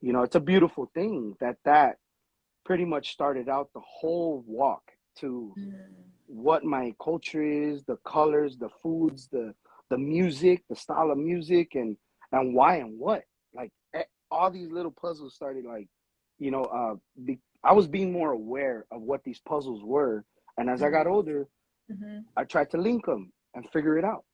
[0.00, 1.98] you know, it's a beautiful thing that that
[2.64, 4.82] pretty much started out the whole walk
[5.18, 5.56] to
[6.26, 9.54] what my culture is, the colors, the foods, the
[9.90, 11.96] the music, the style of music, and
[12.32, 13.22] and why and what.
[13.54, 13.72] Like
[14.30, 15.88] all these little puzzles started like,
[16.38, 16.94] you know, uh,
[17.24, 20.24] be, I was being more aware of what these puzzles were,
[20.58, 21.48] and as I got older,
[21.90, 22.24] Mhm.
[22.36, 24.24] I tried to link them and figure it out,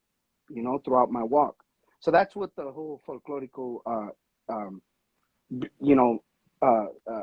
[0.51, 1.65] you know, throughout my walk.
[2.01, 4.83] So that's what the whole folklorico, uh, um,
[5.81, 6.23] you know,
[6.63, 7.23] uh, uh,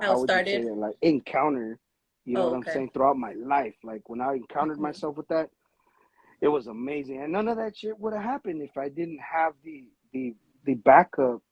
[0.00, 0.64] How it would you say started?
[0.64, 0.74] that?
[0.76, 1.78] Like encounter,
[2.26, 2.66] you know Oh, what I'm okay.
[2.66, 3.74] saying, throughout my life.
[3.84, 4.80] Like when I encountered Mhm.
[4.80, 5.50] myself with that,
[6.42, 9.54] it was amazing, and none of that shit would have happened if I didn't have
[9.64, 10.34] the the
[10.66, 11.42] the backup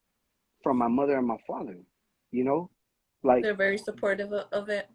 [0.62, 1.76] from my mother and my father.
[2.32, 2.70] You know,
[3.24, 4.88] like They're very supportive of it.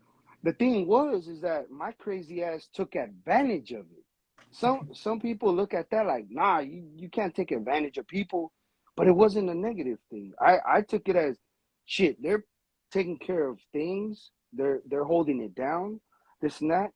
[0.43, 4.05] the thing was is that my crazy ass took advantage of it.
[4.53, 8.51] Some some people look at that like, nah, you, you can't take advantage of people,
[8.95, 10.33] but it wasn't a negative thing.
[10.39, 11.37] I, I took it as
[11.85, 12.45] shit, they're
[12.91, 15.99] taking care of things, they're they're holding it down,
[16.41, 16.91] this and that.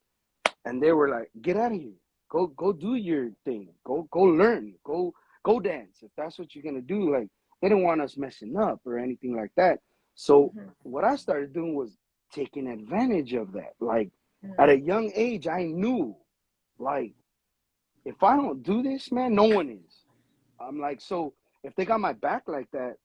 [0.66, 1.94] And they were like, get out of here.
[2.30, 3.70] Go go do your thing.
[3.86, 4.74] Go go learn.
[4.84, 6.00] Go go dance.
[6.04, 7.30] If that's what you're gonna do, like
[7.62, 9.80] they didn't want us messing up or anything like that.
[10.16, 10.72] So Mhm.
[10.84, 11.98] what I started doing was
[12.34, 13.74] taking advantage of that.
[13.80, 14.12] Like
[14.44, 14.56] Mhm.
[14.60, 16.16] at a young age, I knew,
[16.80, 17.14] like,
[18.08, 19.94] if I don't do this, man, no one is.
[20.62, 22.96] I'm like, so if they got my back like that,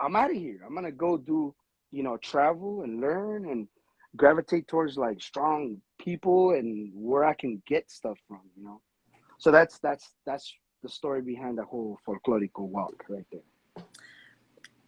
[0.00, 0.60] I'm out of here.
[0.66, 1.54] I'm gonna go do,
[1.92, 3.68] you know, travel and learn and
[4.16, 8.80] gravitate towards like strong people and where I can get stuff from, you know.
[9.38, 13.84] So that's that's that's the story behind the whole folklorico walk right there.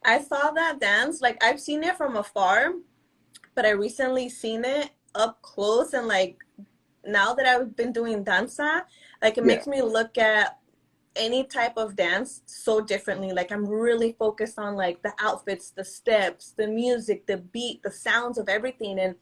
[0.04, 1.20] I saw that dance.
[1.20, 2.72] Like I've seen it from afar,
[3.54, 6.38] but I recently seen it up close and like
[7.04, 8.84] now that I've been doing danza,
[9.20, 9.46] like it Yeah.
[9.46, 10.58] makes me look at
[11.14, 13.32] any type of dance so differently.
[13.32, 17.90] Like I'm really focused on like the outfits, the steps, the music, the beat, the
[17.90, 18.98] sounds of everything.
[18.98, 19.16] And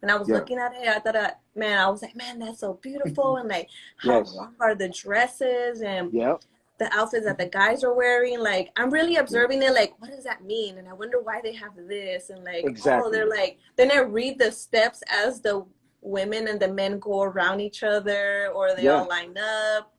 [0.00, 0.36] when I was Yeah.
[0.36, 3.36] looking at it, I thought, uh, man, I was like, man, that's so beautiful.
[3.36, 3.68] And like,
[3.98, 4.34] how Yes.
[4.34, 6.42] long are the dresses and Yep.
[6.78, 8.40] the outfits that the guys are wearing.
[8.40, 9.72] Like I'm really observing it.
[9.72, 10.78] Like what does that mean?
[10.78, 12.30] And I wonder why they have this.
[12.30, 15.64] And like oh, they're like then I read the steps as the
[16.04, 19.00] women and the men go around each other or they Yeah.
[19.00, 19.92] all line up.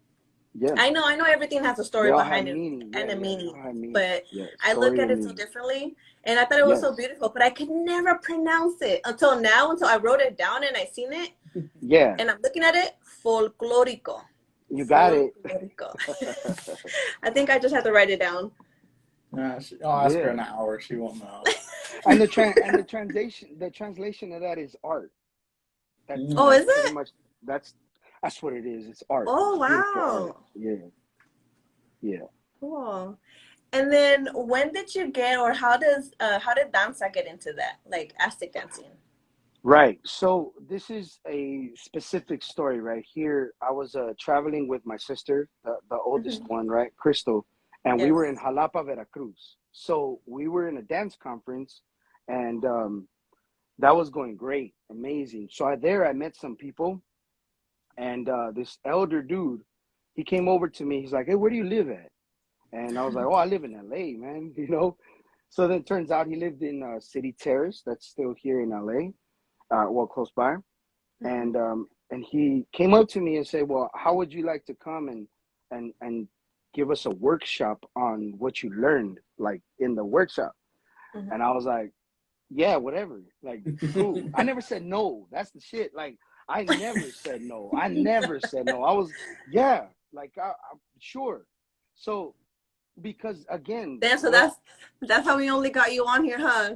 [0.58, 0.76] Yeah.
[0.78, 2.92] I know, I know everything has a story They behind it, meaning.
[2.94, 3.92] and Yeah, a meaning, they all have meaning.
[3.94, 5.96] but Yeah, I look at it so differently.
[6.24, 9.72] And I thought it was so beautiful, but I could never pronounce it until now,
[9.72, 11.32] until I wrote it down and I seen it,
[11.82, 14.22] Yeah, and I'm looking at it, folklorico.
[14.70, 15.34] you got it.
[15.44, 16.90] Folklorico.
[17.24, 18.52] I think I just have to write it down.
[19.32, 20.32] Nah, she, I'll ask her Yeah.
[20.32, 20.80] an hour.
[20.80, 21.44] She won't know.
[22.08, 25.12] and the tran and the translation the translation of that is art.
[26.08, 26.34] That's, Mm.
[26.38, 26.94] Oh, that's is it?
[26.94, 27.10] Much,
[27.44, 27.74] that's
[28.22, 28.88] that's what it is.
[28.88, 29.28] It's art.
[29.30, 29.60] Oh, It's
[29.96, 30.24] wow.
[30.28, 30.36] art.
[30.56, 30.88] Yeah,
[32.02, 32.26] yeah.
[32.60, 33.18] Cool.
[33.74, 37.54] And then when did you get or how does uh how did danza get into
[37.54, 37.80] that?
[37.86, 38.92] Like Aztec dancing.
[39.64, 40.00] Right.
[40.06, 43.54] So this is a specific story right here.
[43.68, 47.48] I was uh, traveling with my sister, the, the oldest one, right, Crystal,
[47.84, 49.58] and we were in Jalapa, Veracruz.
[49.72, 51.82] So we were in a dance conference,
[52.28, 53.08] and um,
[53.80, 55.50] that was going great, amazing.
[55.52, 57.02] So I, there I met some people,
[57.98, 59.62] and uh, this elder dude,
[60.14, 61.02] he came over to me.
[61.02, 62.10] He's like, "Hey, where do you live at?"
[62.72, 64.98] And I was like, "Oh, I live in LA, man." You know.
[65.50, 68.72] So then it turns out he lived in uh, City Terrace, that's still here in
[68.72, 69.12] LA,
[69.76, 70.56] uh, well close by.
[71.22, 74.66] And um, and he came up to me and said, "Well, how would you like
[74.66, 75.28] to come and
[75.72, 76.28] and and
[76.74, 80.54] give us a workshop on what you learned, like in the workshop?"
[81.16, 81.32] Mhm.
[81.32, 81.92] And I was like,
[82.50, 83.22] "Yeah, whatever.
[83.44, 83.62] Like,
[83.94, 85.28] cool." I never said no.
[85.32, 85.94] That's the shit.
[85.96, 87.72] Like, I never said no.
[87.76, 88.84] I never said no.
[88.84, 89.14] I was,
[89.50, 91.46] yeah, like, I, I'm sure.
[91.96, 92.36] So,
[93.02, 94.56] because again, Damn, so that's
[95.02, 96.76] that's how we only got you on here, huh?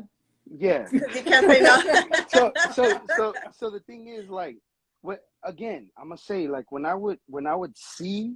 [0.58, 0.88] yeah.
[0.90, 1.82] 'Cause you can't say no.
[2.28, 4.58] so so so so the thing is like
[5.02, 8.36] what again i'm gonna say like when i would when i would see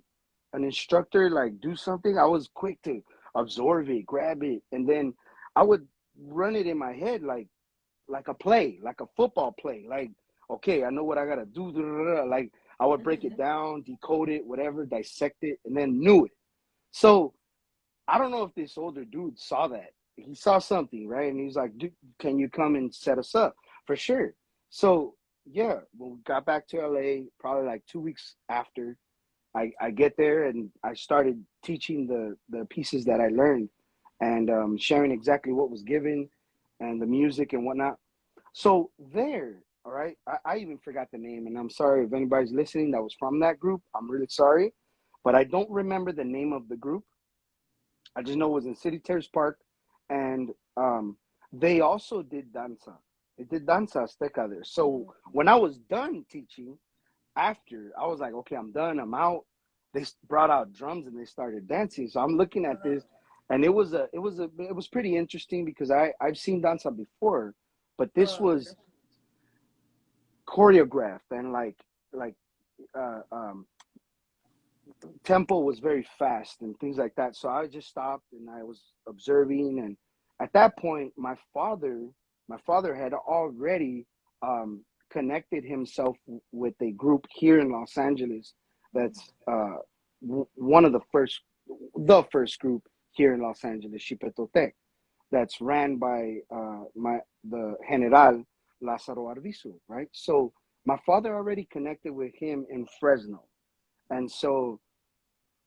[0.54, 3.02] an instructor like do something, I was quick to
[3.36, 5.14] absorb it, grab it, and then
[5.56, 5.88] I would
[6.20, 7.48] run it in my head like
[8.08, 9.86] like a play, like a football play.
[9.88, 10.12] Like,
[10.50, 11.72] okay, I know what I gotta do.
[12.28, 16.32] Like I would break it down, decode it, whatever, dissect it, and then knew it.
[16.92, 17.34] So
[18.08, 19.92] I don't know if this older dude saw that.
[20.16, 21.32] He saw something, right?
[21.32, 21.72] And he's like,
[22.20, 23.56] can you come and set us up?
[23.88, 24.36] For sure.
[24.70, 28.98] So yeah, when we got back to LA, probably like two weeks after,
[29.56, 33.70] I, I get there and I started teaching the, the pieces that I learned
[34.24, 36.30] and um, sharing exactly what was given
[36.80, 37.98] and the music and whatnot.
[38.54, 42.54] So there, all right, I, I even forgot the name, and I'm sorry if anybody's
[42.54, 43.82] listening that was from that group.
[43.96, 44.74] I'm really sorry,
[45.26, 47.04] but I don't remember the name of the group.
[48.16, 49.58] I just know it was in City Terrace Park,
[50.10, 51.18] and um,
[51.52, 52.96] they also did danza.
[53.38, 54.64] They did danza azteca there.
[54.64, 56.78] So when I was done teaching,
[57.36, 59.00] after I was like, okay, I'm done.
[59.00, 59.44] I'm out.
[59.94, 62.08] They brought out drums and they started dancing.
[62.08, 63.04] So I'm looking at this,
[63.50, 66.62] and it was a, it was a, it was pretty interesting because I I've seen
[66.62, 67.54] danza before,
[67.98, 68.76] but this oh, was
[70.48, 71.78] choreographed and like
[72.14, 72.36] like
[72.98, 73.66] uh, um,
[75.24, 77.36] tempo was very fast and things like that.
[77.36, 79.80] So I just stopped and I was observing.
[79.80, 79.98] And
[80.42, 82.08] at that point, my father,
[82.48, 84.06] my father had already
[84.42, 86.18] um, connected himself
[86.52, 88.54] with a group here in Los Angeles.
[88.94, 89.78] That's uh,
[90.22, 91.42] w- one of the first,
[91.96, 94.74] the first group here in Los Angeles, Xipetotec,
[95.32, 98.44] that's ran by uh, my the General
[98.84, 100.10] Lázaro Arvizu, right?
[100.12, 100.54] So
[100.86, 103.44] my father already connected with him in Fresno.
[104.10, 104.80] And so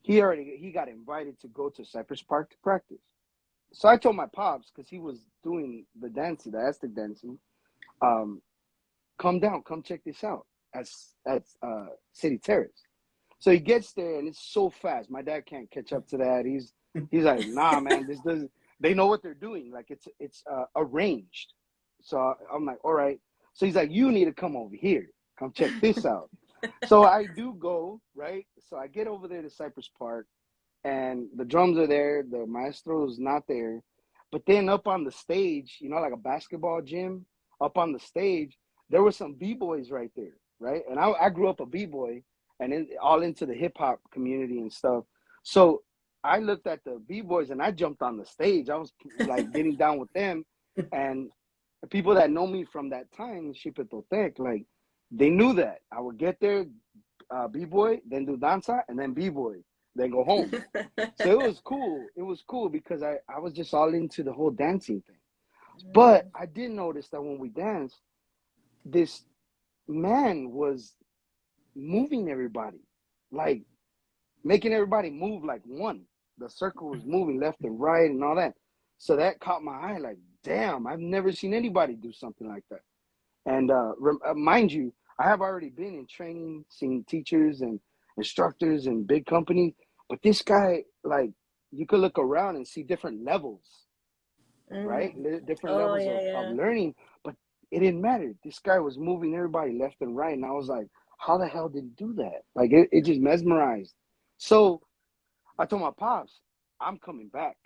[0.03, 3.01] he already he got invited to go to Cypress Park to practice.
[3.73, 7.39] So I told my pops because he was doing the dancing, the Aztec dancing,
[8.03, 8.41] um,
[9.19, 10.87] come down, come check this out at
[11.27, 12.83] at uh, City Terrace.
[13.39, 15.11] So he gets there and it's so fast.
[15.11, 16.45] My dad can't catch up to that.
[16.47, 16.73] He's
[17.11, 18.51] he's like, nah, man, this doesn't.
[18.81, 19.71] They know what they're doing.
[19.73, 21.53] Like it's it's uh, arranged.
[22.03, 23.21] So I'm like, all right.
[23.55, 25.09] So he's like, you need to come over here.
[25.39, 26.31] Come check this out.
[26.87, 28.47] so I do go, right?
[28.69, 30.27] So I get over there to Cypress Park
[30.85, 33.83] and the drums are there, the maestro is not there.
[34.31, 37.27] But then up on the stage, you know, like a basketball gym,
[37.61, 38.57] up on the stage,
[38.89, 40.83] there were some B-boys right there, right?
[40.89, 42.23] And I, I grew up a B-boy
[42.61, 45.05] and in, all into the hip hop community and stuff.
[45.43, 45.83] So
[46.27, 48.69] I looked at the B-boys and I jumped on the stage.
[48.69, 48.93] I was
[49.27, 50.45] like getting down with them.
[50.93, 51.31] And
[51.83, 54.65] the people that know me from that time, Xipetotec, like
[55.11, 56.67] they knew that I would get there,
[57.31, 59.57] uh, b boy, then do danza, and then b boy,
[59.95, 60.51] then go home.
[61.21, 62.05] so it was cool.
[62.17, 65.17] It was cool because I I was just all into the whole dancing thing.
[65.93, 68.01] But I did notice that when we danced,
[68.85, 69.23] this
[69.89, 70.95] man was
[71.75, 72.81] moving everybody,
[73.31, 73.63] like
[74.45, 76.03] making everybody move like one.
[76.39, 78.55] The circle was moving left and right and all that.
[78.99, 79.99] So that caught my eye.
[79.99, 82.81] Like, damn, I've never seen anybody do something like that.
[83.47, 87.81] And uh, rem- uh, mind you, I have already been in training, seen teachers and
[88.17, 89.75] instructors and big companies,
[90.09, 91.31] but this guy, like,
[91.71, 93.63] you could look around and see different levels,
[94.73, 94.85] mm.
[94.85, 95.15] right?
[95.47, 96.51] different oh, levels yeah, of, yeah.
[96.51, 96.95] of learning,
[97.25, 97.35] but
[97.71, 98.33] it didn't matter.
[98.45, 100.87] This guy was moving everybody left and right, and I was like,
[101.19, 102.43] how the hell did he do that?
[102.55, 103.95] Like, it, it just mesmerized.
[104.39, 104.83] So
[105.59, 106.41] I told my pops,
[106.81, 107.57] I'm coming back.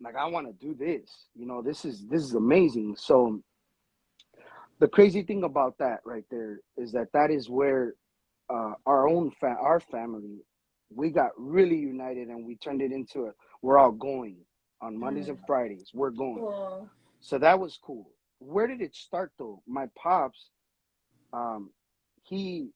[0.00, 1.26] Like, I want to do this.
[1.34, 2.96] You know, this is this is amazing.
[2.96, 3.40] So
[4.78, 7.94] the crazy thing about that right there is that that is where
[8.48, 10.38] uh, our own fa- our family
[10.94, 14.36] we got really united and we turned it into a we're all going
[14.80, 15.30] on Mondays mm.
[15.30, 15.90] and Fridays.
[15.92, 16.36] We're going.
[16.36, 16.88] Cool.
[17.20, 18.10] So that was cool.
[18.38, 19.62] Where did it start though?
[19.66, 20.50] My pops,
[21.32, 21.70] um,
[22.22, 22.70] he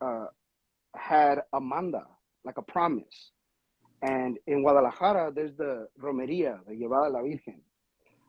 [0.00, 0.26] uh,
[0.94, 2.04] had a manda
[2.44, 3.32] like a promise.
[4.02, 7.60] And in Guadalajara, there's the Romería, the Llevada la Virgen.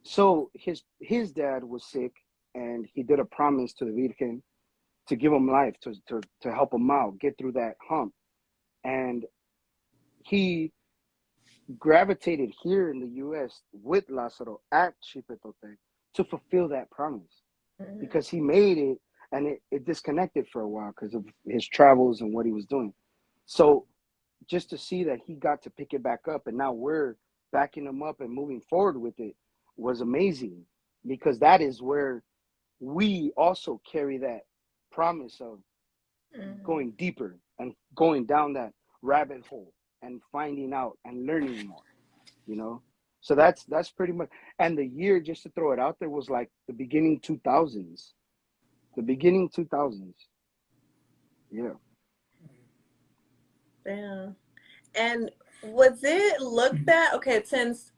[0.04, 2.12] So his his dad was sick
[2.56, 4.42] and he did a promise to the Virgen
[5.08, 8.14] to give him life, to, to, to help him out, get through that hump.
[8.84, 9.26] And
[10.24, 10.72] he
[11.80, 15.78] gravitated here in the US with Lazaro at Xipetotec
[16.16, 17.42] to fulfill that promise
[17.82, 18.00] mm-hmm.
[18.00, 18.98] because he made it
[19.32, 22.66] and it, it disconnected for a while because of his travels and what he was
[22.66, 22.94] doing.
[23.46, 23.86] So
[24.50, 27.16] just to see that he got to pick it back up and now we're
[27.52, 29.36] backing him up and moving forward with it
[29.78, 30.64] was amazing
[31.08, 32.24] because that is where
[32.80, 34.42] we also carry that
[34.92, 35.60] promise of
[36.38, 36.64] mm-hmm.
[36.64, 41.84] going deeper and going down that rabbit hole and finding out and learning more
[42.48, 42.82] you know?
[43.22, 46.30] So that's that's pretty much and the year just to throw it out there was
[46.30, 48.14] like the beginning 2000s
[48.96, 50.14] the beginning 2000s
[51.52, 51.70] yeah
[53.86, 54.28] yeah
[54.96, 55.32] And
[55.64, 57.92] was it looked at okay since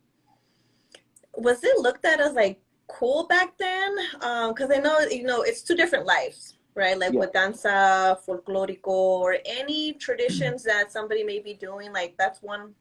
[1.36, 3.98] was it looked at as like cool back then?
[4.22, 6.98] Um, because I know you know it's two different lives, right?
[6.98, 7.20] Like Yeah.
[7.22, 12.76] with danza folklorico or any traditions that somebody may be doing, like that's one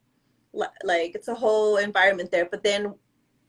[0.85, 2.47] like it's a whole environment there.
[2.47, 2.95] But then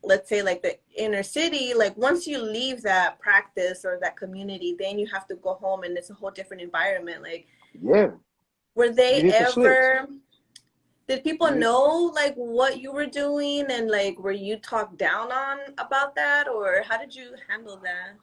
[0.02, 4.76] let's say like the inner city, like once you leave that practice or that community,
[4.78, 7.22] then you have to go home and it's a whole different environment.
[7.22, 7.46] Like
[7.80, 8.12] Yeah.
[8.74, 10.08] Were they ever
[11.06, 15.58] did people know like what you were doing and like were you talked down on
[15.78, 18.14] about that or how did you handle that?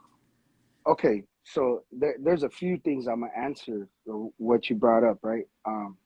[0.87, 3.87] Okay, so there, there's a few things I'm gonna answer
[4.37, 5.45] what you brought up, right?
[5.65, 5.97] Um,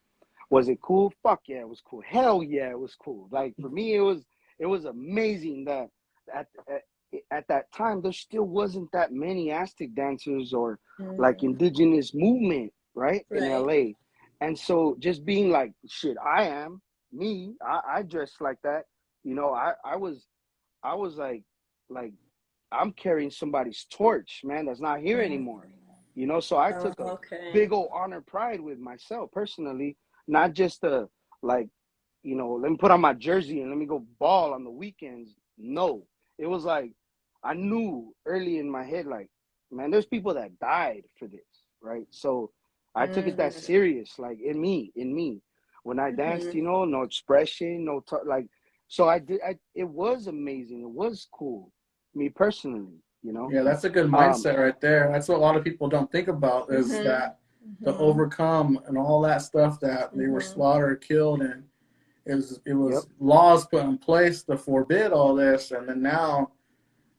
[0.50, 1.12] was it cool?
[1.22, 2.02] Fuck yeah, it was cool.
[2.06, 3.28] Hell yeah, it was cool.
[3.30, 4.26] Like for me, it was
[4.58, 5.88] it was amazing that
[6.34, 6.82] at at,
[7.30, 10.78] at that time there still wasn't that many Aztec dancers or
[11.16, 13.92] like indigenous movement, right, in LA.
[14.40, 16.80] And so just being like, shit, I am
[17.12, 17.54] me.
[17.66, 18.82] I, I dress like that.
[19.24, 20.26] You know, I, I was,
[20.82, 21.42] I was like,
[21.88, 22.12] like,
[22.72, 24.66] I'm carrying somebody's torch, man.
[24.66, 25.24] That's not here mm.
[25.24, 25.68] anymore.
[26.14, 27.50] You know, so I Oh, took a okay.
[27.52, 29.96] big old honor pride with myself personally,
[30.26, 31.08] not just a
[31.42, 31.68] like,
[32.22, 34.70] you know, let me put on my jersey and let me go ball on the
[34.70, 35.34] weekends.
[35.58, 36.06] No,
[36.38, 36.92] it was like
[37.44, 39.28] I knew early in my head, like,
[39.70, 41.40] man, there's people that died for this,
[41.82, 42.06] right?
[42.10, 42.50] So
[42.96, 43.60] I took it that Mhm.
[43.60, 45.42] serious, like in me, in me.
[45.82, 46.54] When I danced, Mhm.
[46.54, 48.48] you know, no expression, no t- like.
[48.88, 49.40] So I did.
[49.42, 50.80] I, it was amazing.
[50.82, 51.72] It was cool.
[52.14, 53.50] Me personally, you know.
[53.50, 55.10] Yeah, that's a good Um, mindset right there.
[55.12, 57.04] That's what a lot of people don't think about is Mhm.
[57.04, 57.38] that
[57.84, 58.00] to Mhm.
[58.00, 60.54] overcome and all that stuff that they were Mhm.
[60.54, 61.68] slaughtered, killed, and
[62.24, 63.12] it was it was Yep.
[63.20, 66.50] laws put in place to forbid all this, and then now,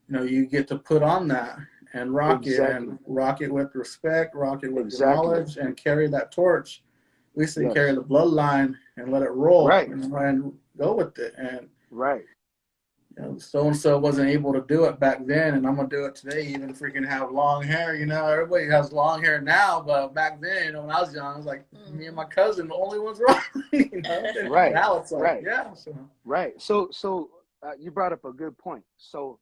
[0.07, 1.59] you know, you get to put on that
[1.93, 5.15] and rock it and rock it with respect, rock it with Exactly.
[5.15, 6.83] knowledge, and carry that torch.
[7.35, 7.73] We used to Yes.
[7.73, 9.89] carry the bloodline and let it roll Right.
[9.89, 11.33] and, and go with it.
[11.37, 12.25] And Right.
[13.15, 15.87] you know, so and so wasn't able to do it back then, and I'm gonna
[15.87, 16.43] do it today.
[16.47, 18.27] Even freaking have long hair, you know.
[18.27, 21.65] Everybody has long hair now, but back then, when I was young, I was like
[21.91, 23.41] me and my cousin, the only ones wrong.
[23.71, 24.27] you know?
[24.35, 24.49] Mm.
[24.49, 25.43] Right, Now it's like, right.
[25.43, 25.73] yeah.
[25.73, 25.95] So
[26.25, 26.61] Right.
[26.61, 27.29] So so
[27.63, 28.83] uh, you brought up a good point.
[28.97, 29.39] So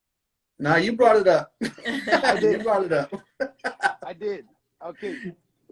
[0.59, 1.53] now you brought it up.
[1.63, 2.57] I did.
[2.59, 3.13] you brought it up.
[4.05, 4.45] I did.
[4.85, 5.17] Okay.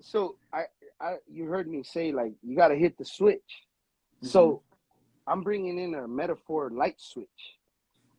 [0.01, 0.63] So I,
[0.99, 3.41] I you heard me say like you got to hit the switch.
[4.17, 4.27] Mm-hmm.
[4.27, 4.61] So
[5.27, 7.27] I'm bringing in a metaphor light switch.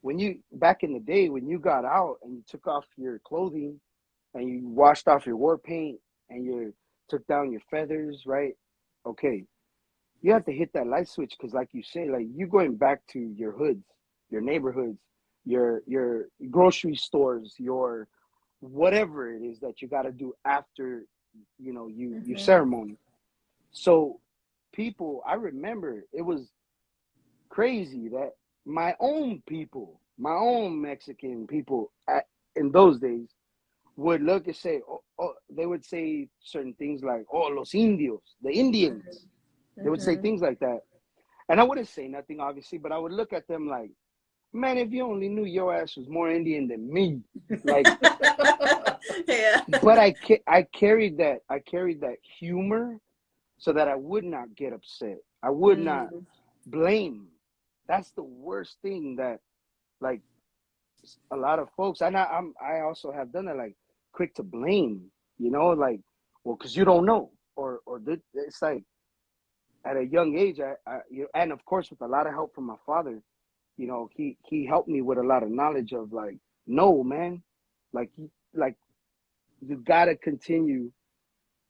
[0.00, 3.18] When you back in the day when you got out and you took off your
[3.20, 3.78] clothing
[4.34, 5.98] and you washed off your war paint
[6.30, 6.74] and you
[7.08, 8.54] took down your feathers, right?
[9.06, 9.44] Okay.
[10.22, 13.06] You have to hit that light switch because like you say, like you going back
[13.08, 13.84] to your hoods,
[14.30, 14.98] your neighborhoods,
[15.44, 18.08] your your grocery stores, your
[18.60, 21.04] whatever it is that you got to do after
[21.58, 22.40] you know you your Mhm.
[22.40, 22.96] ceremony
[23.72, 24.20] so
[24.72, 26.52] people i remember it was
[27.50, 28.32] crazy that
[28.64, 32.26] my own people my own mexican people at,
[32.56, 33.28] in those days
[33.96, 38.36] would look and say oh, oh they would say certain things like oh los indios
[38.42, 39.26] the indians
[39.82, 40.22] they would say Mhm.
[40.22, 40.80] things like that
[41.48, 43.90] and i wouldn't say nothing obviously but i would look at them like
[44.54, 47.20] man if you only knew your ass was more indian than me
[47.64, 47.86] like
[49.28, 49.60] yeah.
[49.82, 52.98] but I ca- I carried that I carried that humor
[53.58, 55.18] so that I would not get upset.
[55.42, 56.24] I would not Mm.
[56.66, 57.28] blame.
[57.88, 59.40] That's the worst thing that
[60.00, 60.20] like
[61.30, 63.76] a lot of folks and I, I'm I also have done that like
[64.12, 66.00] quick to blame, you know, like
[66.44, 68.84] well cuz you don't know or or th- it's like
[69.84, 72.32] at a young age I, I you know, and of course with a lot of
[72.32, 73.22] help from my father,
[73.76, 77.42] you know, he he helped me with a lot of knowledge of like no, man.
[77.92, 78.10] Like
[78.54, 78.76] like
[79.66, 80.90] you got to continue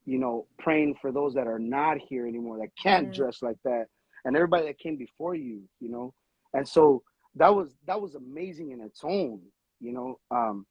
[0.05, 3.15] you know praying for those that are not here anymore that can't Mhm.
[3.15, 3.87] dress like that
[4.23, 6.13] and everybody that came before you you know?
[6.53, 7.03] And so
[7.35, 9.41] that was that was amazing in its own
[9.79, 10.19] you know?
[10.31, 10.65] Um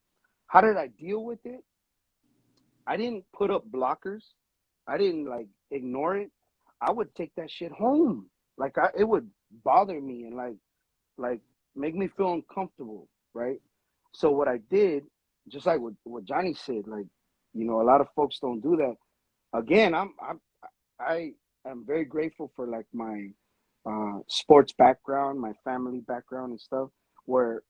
[0.47, 1.63] how did i deal with it?
[2.87, 4.23] I didn't put up blockers.
[4.87, 6.31] I didn't like ignore it.
[6.81, 8.29] I would take that shit home.
[8.57, 9.29] Like I, it would
[9.63, 10.55] bother me and like
[11.17, 11.41] like
[11.75, 13.59] make me feel uncomfortable right?
[14.13, 15.03] So what i did
[15.49, 17.05] just like what, what johnny said like
[17.53, 18.95] you know a lot of folks don't do that.
[19.57, 20.39] Again i'm i'm
[20.99, 21.31] i
[21.67, 23.29] am very grateful for like my
[23.85, 26.89] uh sports background my family background and stuff
[27.25, 27.63] where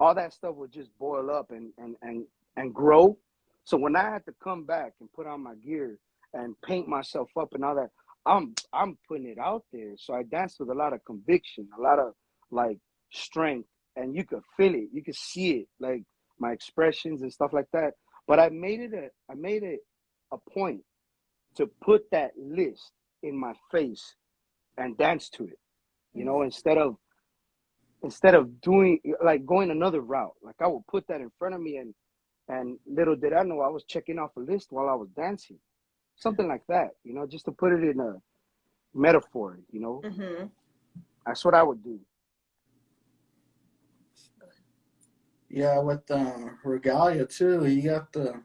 [0.00, 2.24] all that stuff would just boil up and and and
[2.56, 3.16] and grow.
[3.64, 5.98] So when i had to come back and put on my gear
[6.34, 7.90] and paint myself up and all that
[8.26, 9.92] i'm i'm putting it out there.
[9.96, 12.14] So i danced with a lot of conviction a lot of
[12.54, 12.78] like
[13.12, 16.02] strength and you could feel it you could see it like
[16.38, 17.92] my expressions and stuff like that
[18.26, 19.80] but i made it a i made it
[20.32, 20.80] a point
[21.56, 22.92] to put that list
[23.22, 24.14] in my face
[24.76, 25.58] and dance to it.
[26.12, 26.96] You know, instead of
[28.02, 30.34] instead of doing like going another route.
[30.42, 31.94] Like I would put that in front of me and
[32.48, 35.58] and little did I know I was checking off a list while I was dancing.
[36.16, 38.14] Something like that, you know, just to put it in a
[38.94, 40.00] metaphor, you know.
[40.04, 40.46] Mm-hmm.
[41.26, 41.98] That's what I would do.
[45.54, 48.42] Yeah, with uh, regalia too, you got the,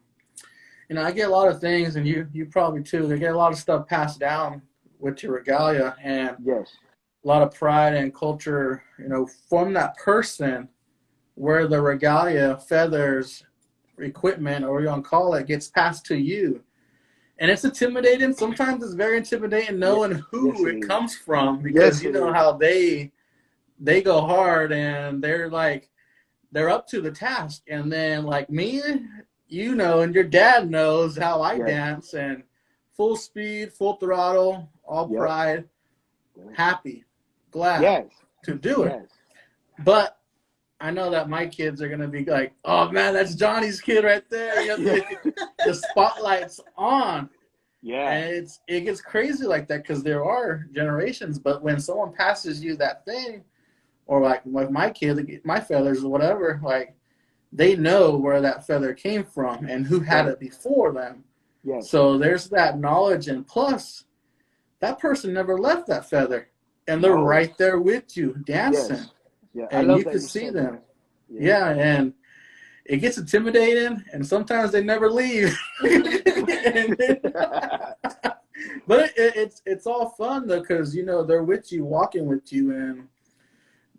[0.88, 3.08] you know, I get a lot of things, and you you probably too.
[3.08, 4.62] They get a lot of stuff passed down
[5.00, 6.76] with your regalia, and Yes.
[7.24, 10.68] a lot of pride and culture, you know, from that person,
[11.34, 13.42] where the regalia, feathers,
[13.98, 16.62] equipment, or you want to call it, gets passed to you.
[17.40, 18.32] And it's intimidating.
[18.34, 22.52] Sometimes it's very intimidating knowing who Yes, it comes from because Yes, you know how
[22.52, 23.10] they
[23.80, 25.89] they go hard and they're like
[26.52, 27.62] they're up to the task.
[27.68, 28.82] And then like me,
[29.48, 31.66] you know, and your dad knows how I Yes.
[31.66, 32.42] dance and
[32.96, 35.18] full speed, full throttle, all Yep.
[35.18, 35.68] pride,
[36.54, 37.04] happy,
[37.50, 38.06] glad Yes.
[38.44, 38.92] to do it.
[39.00, 39.08] Yes.
[39.84, 40.16] But
[40.80, 44.28] I know that my kids are gonna be like, "Oh man, that's Johnny's kid right
[44.30, 47.28] there." The, the spotlight's on,
[47.82, 48.10] Yeah.
[48.10, 51.38] and it's it gets crazy like that because there are generations.
[51.38, 53.44] But when someone passes you that thing,
[54.10, 56.96] or like with my kid, my feathers or whatever, like
[57.52, 61.22] they know where that feather came from and who had it before them.
[61.62, 61.88] Yes.
[61.90, 64.06] So there's that knowledge, and plus,
[64.80, 66.48] that person never left that feather,
[66.88, 67.22] and they're No.
[67.22, 68.96] right there with you dancing.
[68.96, 69.12] Yes.
[69.54, 69.66] Yeah.
[69.70, 70.80] And you could see them.
[70.80, 70.84] that.
[71.28, 72.12] Yeah, and
[72.86, 75.56] it gets intimidating, and sometimes they never leave.
[75.82, 76.18] Then-
[78.88, 82.26] but it, it, it's it's all fun though, because you know they're with you, walking
[82.26, 83.06] with you, and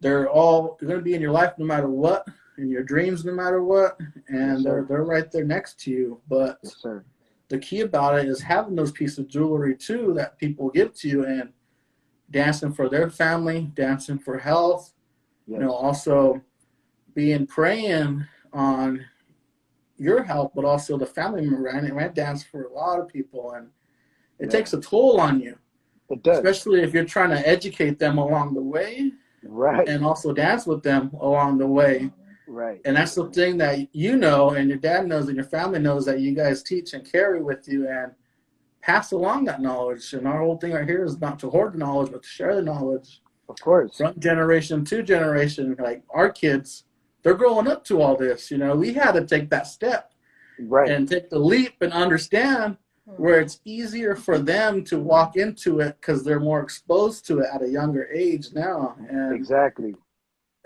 [0.01, 2.27] they're all going to be in your life no matter what,
[2.57, 3.97] in your dreams no matter what,
[4.27, 6.21] and Yes, they're they're right there next to you.
[6.27, 6.85] But yes,
[7.47, 11.07] the key about it is having those pieces of jewelry too that people give to
[11.07, 11.53] you, and
[12.29, 14.93] dancing for their family, dancing for health,
[15.47, 15.59] Yes.
[15.59, 16.41] you know, also
[17.13, 19.03] being praying on
[19.97, 21.67] your health, but also the family member.
[21.67, 23.67] And I dance for a lot of people, and
[24.39, 25.57] it takes a toll on you,
[26.09, 26.37] It does.
[26.37, 29.11] especially if you're trying to educate them along the way
[29.43, 29.87] Right.
[29.87, 32.11] and also dance with them along the way.
[32.47, 32.81] Right.
[32.85, 36.05] And that's the thing that you know, and your dad knows, and your family knows
[36.05, 38.11] that you guys teach and carry with you and
[38.81, 40.13] pass along that knowledge.
[40.13, 42.55] And our whole thing right here is not to hoard the knowledge, but to share
[42.55, 43.97] the knowledge Of course.
[43.97, 45.75] from generation to generation.
[45.79, 46.83] Like our kids,
[47.23, 48.51] they're growing up to all this.
[48.51, 50.11] You know, we had to take that step
[50.59, 50.89] Right.
[50.91, 52.77] and take the leap and understand
[53.18, 53.43] where hmm.
[53.45, 57.62] it's easier for them to walk into it because they're more exposed to it at
[57.62, 58.95] a younger age now.
[59.09, 59.95] And exactly.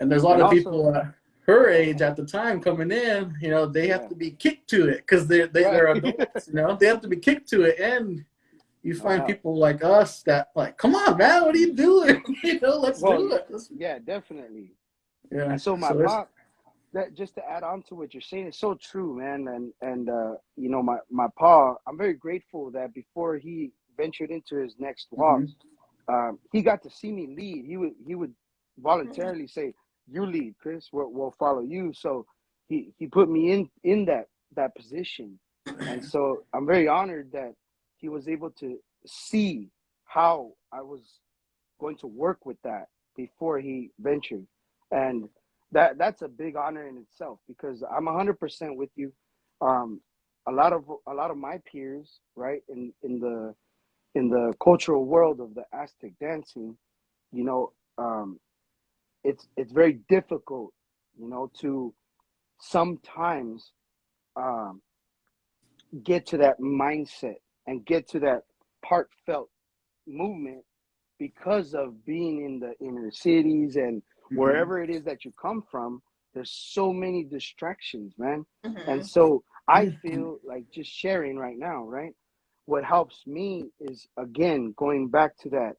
[0.00, 1.14] and there's a lot And of also- people at
[1.46, 3.34] her age at the time coming in.
[3.40, 4.08] You know, they have Yeah.
[4.08, 6.04] to be kicked to it because they they they're Right.
[6.04, 6.48] adults.
[6.48, 8.24] You know, they have to be kicked to it and.
[8.82, 9.26] You oh, find Wow.
[9.26, 12.22] people like us that like, come on, man, what are you doing?
[12.44, 13.46] you know, let's Well, do it.
[13.50, 14.74] Let's, Yeah, definitely.
[15.32, 15.50] yeah.
[15.50, 16.30] And so my it's- pop,
[16.96, 19.46] that just to add on to what you're saying, it's so true, man.
[19.48, 24.30] And and uh, you know, my my pa, I'm very grateful that before he ventured
[24.30, 25.42] into his next walk,
[26.08, 27.66] um, he got to see me lead.
[27.66, 28.34] He would he would
[28.78, 29.74] voluntarily say,
[30.10, 30.88] "You lead, Chris.
[30.90, 32.24] We'll, we'll follow you." So
[32.68, 37.52] he he put me in in that that position, and so I'm very honored that
[37.98, 39.68] he was able to see
[40.04, 41.02] how I was
[41.78, 42.86] going to work with that
[43.16, 44.46] before he ventured,
[44.90, 45.28] and
[45.72, 49.12] that that's a big honor in itself because I'm 100% with you.
[49.60, 50.00] Um,
[50.48, 53.54] a lot of a lot of my peers, right, in in the
[54.14, 56.76] in the cultural world of the Aztec dancing,
[57.32, 58.38] you know, um,
[59.24, 60.72] it's it's very difficult,
[61.18, 61.92] you know, to
[62.60, 63.72] sometimes
[64.36, 64.80] um,
[66.04, 67.36] get to that mindset
[67.66, 68.42] and get to that
[68.84, 69.50] heartfelt
[70.06, 70.62] movement
[71.18, 74.02] because of being in the inner cities and
[74.32, 74.38] Mhm.
[74.38, 76.02] wherever it is that you come from.
[76.34, 78.46] There's so many distractions, man.
[78.64, 78.86] Mhm.
[78.88, 80.00] And so I Mhm.
[80.02, 82.14] feel like just sharing right now, right?
[82.66, 85.76] What helps me is again going back to that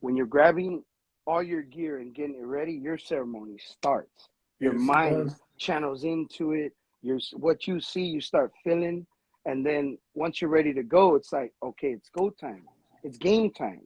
[0.00, 0.84] when you're grabbing
[1.26, 4.28] all your gear and getting it ready, your ceremony starts.
[4.60, 6.72] Your Yes, mind channels into it.
[7.02, 9.06] Your what you see, you start feeling,
[9.44, 12.64] and then once you're ready to go, it's like okay, it's go time.
[13.04, 13.82] It's game time,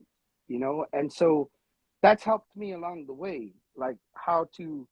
[0.47, 0.85] you know.
[0.93, 1.49] And so
[2.03, 4.87] that's helped me along the way, like how to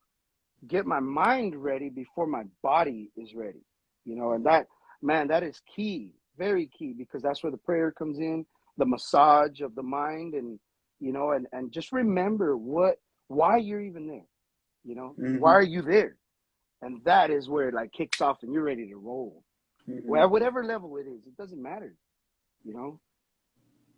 [0.68, 3.62] get my mind ready before my body is ready
[4.06, 4.68] you know and that
[5.02, 8.46] man that is key very key because that's where the prayer comes in
[8.78, 10.60] the massage of the mind and
[11.00, 12.98] you know and and just remember what
[13.28, 14.26] why you're even there
[14.84, 15.40] you know Mhm.
[15.40, 16.18] why are you there
[16.84, 19.44] and that is where it like kicks off and you're ready to roll
[19.90, 20.04] Mhm.
[20.06, 21.96] well whatever level it is it doesn't matter
[22.64, 23.00] you know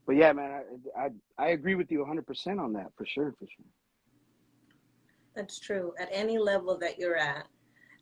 [0.06, 0.64] but yeah, man,
[0.98, 3.66] I, I I agree with you 100 percent on that for sure, for sure.
[5.36, 5.94] That's true.
[6.00, 7.48] At any level that you're at.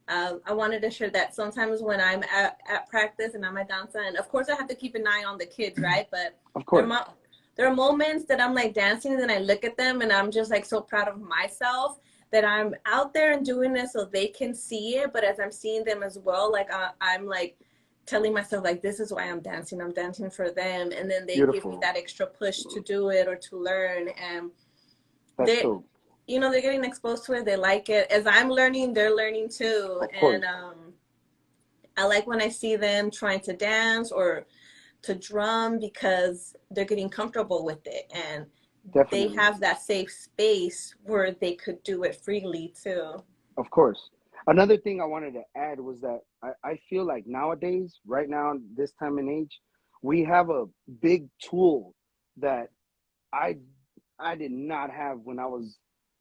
[0.08, 3.64] Uh, I wanted to share that sometimes when I'm at, at practice and I'm a
[3.64, 6.08] dancer, and of course I have to keep an eye on the kids, right?
[6.12, 7.14] But Of there, course, mo-
[7.56, 10.32] there are moments that I'm like dancing and then I look at them and I'm
[10.32, 12.00] just like so proud of myself
[12.32, 15.14] that I'm out there and doing this so they can see it.
[15.14, 17.58] But as I'm seeing them as well, like I, I'm like
[18.12, 19.82] telling myself like this is why I'm dancing.
[19.82, 23.28] I'm dancing for them, and then they give me that extra push to do it
[23.28, 24.52] or to learn and
[25.38, 25.66] that's they-
[26.28, 28.06] you know they're getting exposed to it they like it.
[28.12, 30.94] As i'm learning they're learning too and um
[31.98, 34.46] i like when i see them trying to dance or
[35.02, 38.46] to drum because they're getting comfortable with it and
[38.94, 43.24] Definitely, they have that safe space where they could do it freely too.
[43.58, 44.10] Of course.
[44.48, 48.54] Another thing I wanted to add was that I, I feel like nowadays, right now,
[48.76, 49.60] this time and age,
[50.02, 50.66] we have a
[51.02, 51.94] big tool
[52.38, 52.68] that
[53.34, 53.58] I
[54.20, 55.78] I did not have when I was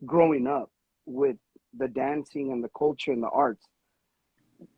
[0.06, 0.70] growing up
[1.06, 1.36] with
[1.78, 3.66] the dancing and the culture and the arts,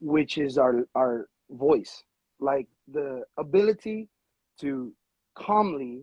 [0.01, 2.05] which is our our voice,
[2.41, 4.09] like the ability
[4.61, 4.93] to
[5.37, 6.03] calmly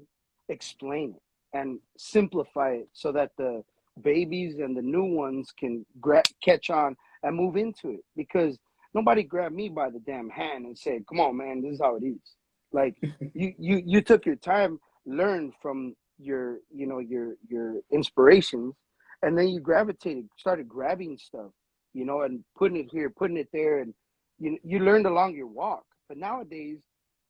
[0.49, 3.63] explain it and simplify it so that the
[4.01, 8.57] babies and the new ones can gra- catch on and move into it because
[8.93, 11.95] nobody grabbed me by the damn hand and said come on man this is how
[11.95, 12.35] it is.
[12.71, 12.95] Like
[13.33, 18.75] you you you took your time learned from your you know your your inspirations
[19.21, 21.51] and then you gravitated started grabbing stuff
[21.93, 23.93] you know and putting it here putting it there and
[24.39, 25.83] you you learned along your walk.
[26.07, 26.79] But nowadays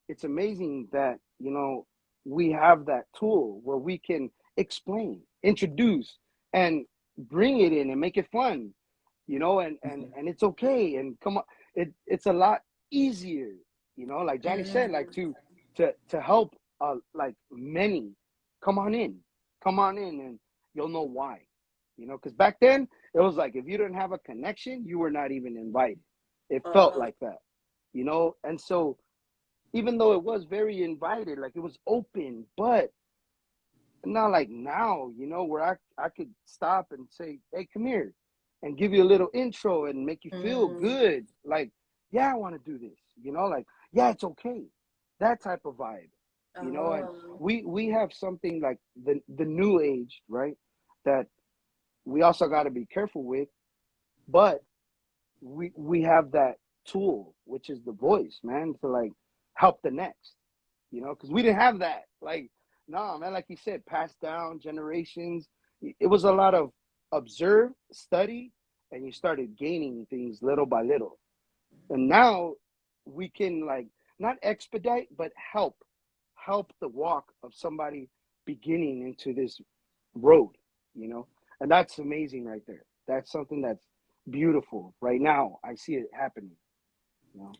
[0.08, 1.86] it's amazing that you know
[2.26, 6.18] we have that tool where we can explain introduce
[6.54, 6.86] and
[7.18, 8.74] bring it in and make it fun
[9.30, 11.44] you know and and and it's okay and come on
[11.76, 12.62] it it's a lot
[12.92, 13.52] easier
[13.98, 15.36] you know like johnny said like to
[15.78, 18.12] to to help uh like many.
[18.64, 19.18] Come on in
[19.64, 20.40] come on in and
[20.76, 21.40] you'll know why
[21.98, 25.00] you know because back then it was like if you didn't have a connection you
[25.00, 26.00] were not even invited.
[26.50, 26.98] It felt Uh-huh.
[26.98, 27.40] like that
[27.94, 28.98] you know and so
[29.74, 32.92] even though it was very invited like it was open but
[34.06, 38.14] not like now you know where i i could stop and say hey come here
[38.64, 40.82] and give you a little intro and make you feel Mm.
[40.82, 41.72] good like
[42.12, 44.64] yeah i want to do this you know like yeah it's okay
[45.20, 46.10] that type of vibe
[46.64, 47.38] you know and Oh.
[47.40, 50.58] we we have something like the the new age right
[51.06, 51.28] that
[52.06, 53.48] we also got to be careful with
[54.28, 54.62] but
[55.42, 56.56] we we have that
[56.86, 59.12] tool which is the voice man to like
[59.54, 60.34] help the next
[60.92, 62.50] you know because we didn't have that like
[62.88, 65.48] no man like you said passed down generations
[66.00, 66.72] it was a lot of
[67.12, 68.52] observe study
[68.92, 71.18] and you started gaining things little by little
[71.90, 72.54] and now
[73.06, 73.88] we can like
[74.20, 75.76] not expedite but help
[76.36, 78.10] help the walk of somebody
[78.46, 79.60] beginning into this
[80.16, 80.52] road
[80.96, 81.28] you know
[81.62, 83.86] and that's amazing right there that's something that's
[84.30, 86.52] beautiful right now i see it happening
[87.34, 87.52] you know?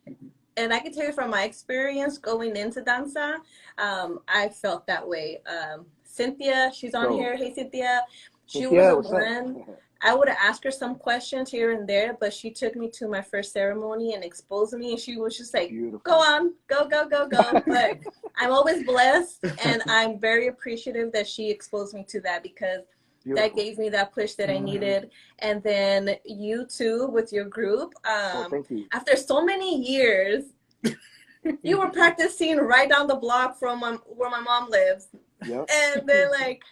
[0.60, 3.38] and I can tell you from my experience going into danza,
[3.78, 5.42] um, I felt that way.
[5.48, 7.38] Um, Cynthia, she's on here.
[7.38, 8.04] Hey, Cynthia.
[8.50, 9.64] She Yeah, was a one.
[10.02, 13.08] I would have asked her some questions here and there, but she took me to
[13.08, 16.88] my first ceremony and exposed me, and she was just like, beautiful "Go on, go,
[16.88, 18.00] go, go, go." But
[18.38, 22.82] I'm always blessed, and I'm very appreciative that she exposed me to that because
[23.24, 23.50] beautiful.
[23.50, 24.64] that gave me that push that I Mhm.
[24.64, 25.12] needed.
[25.40, 27.94] And then you too with your group.
[28.06, 30.46] oh, Um, thank you after so many years,
[31.62, 35.10] you were practicing right down the block from my, where my mom lives.
[35.46, 36.64] yep And then, like,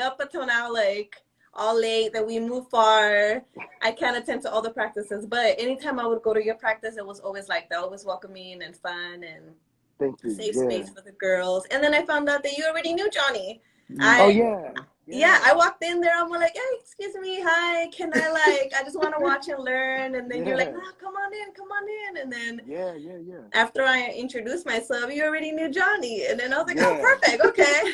[0.00, 1.16] up until now, like,
[1.56, 3.42] all late that we move far.
[3.82, 6.96] I can't attend to all the practices, but anytime I would go to your practice,
[6.96, 9.54] it was always like that, always welcoming and fun and
[9.98, 10.64] thank you safe yeah.
[10.64, 11.66] space for the girls.
[11.70, 13.62] And then I found out that you already knew Johnny.
[13.92, 14.28] Oh, I- oh
[15.06, 16.12] yeah Yeah, I walked in there.
[16.16, 17.88] I'm like, hey, excuse me, hi.
[17.88, 18.72] Can I like?
[18.78, 20.14] I just want to watch and learn.
[20.16, 20.72] And then you're like, Yeah.
[20.74, 22.22] no, come on in, come on in.
[22.22, 26.26] And then yeah yeah yeah after I introduced myself, you already knew Johnny.
[26.26, 27.92] And then I was like, oh, perfect, okay.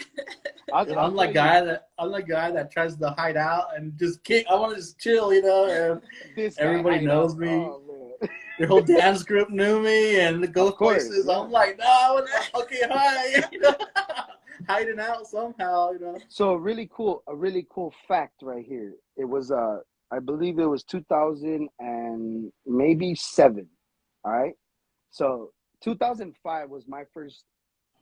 [0.73, 3.77] I'll, And I'll I'm the guy that I'm the guy that tries to hide out
[3.77, 4.47] and just kick.
[4.51, 5.67] I want to just chill, you know.
[5.67, 6.01] And
[6.37, 7.39] this everybody hide knows out.
[7.39, 7.49] me.
[7.49, 7.83] Oh,
[8.21, 8.31] man.
[8.61, 11.27] the whole dance group knew me, and the go courses.
[11.29, 11.41] yeah.
[11.41, 13.75] I'm like, no, okay, hi, you know,
[14.73, 16.19] hiding out somehow, you know.
[16.29, 18.95] So a really cool, a really cool fact right here.
[19.17, 19.79] It was uh,
[20.11, 23.67] I believe it was 2000 and maybe seven.
[24.25, 24.55] All right.
[25.11, 25.53] So
[25.83, 27.45] 2005 was my first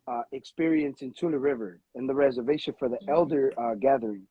[0.07, 3.09] uh, experience in Tule River in the reservation for the Mhm.
[3.09, 4.27] elder uh, gathering.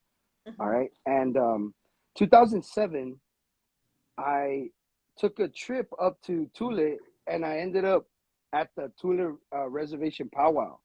[0.48, 0.62] Mm-hmm.
[0.62, 0.92] All right.
[1.06, 1.74] And um,
[2.16, 3.20] 2007,
[4.18, 4.70] I
[5.18, 8.06] took a trip up to Tule and I ended up
[8.54, 10.80] at the Tula uh, reservation powwow.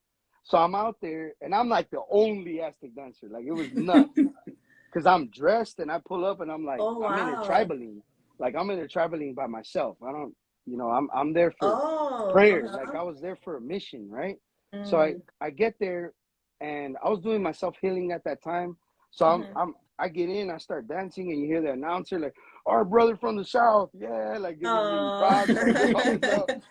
[0.44, 3.28] So I'm out there, and I'm like the only Aztec dancer.
[3.30, 4.20] Like it was nuts,
[4.92, 8.00] because I'm dressed and I pull up, and I'm like, Oh, I'm in a tribaling.
[8.38, 9.96] Like I'm in a tribaling by myself.
[10.06, 10.34] I don't,
[10.66, 12.28] you know, I'm I'm there for Oh.
[12.28, 12.66] prayer.
[12.66, 12.76] uh-huh.
[12.76, 14.36] Like I was there for a mission, right?
[14.82, 15.22] So I Mm.
[15.40, 16.12] I get there,
[16.60, 18.76] and I was doing myself healing at that time.
[19.12, 19.56] So I'm Mhm.
[19.56, 22.34] I'm I get in, I start dancing, and you hear the announcer like,
[22.66, 26.18] "Our brother from the south, yeah!" Like me props, like, all
[26.54, 26.64] this.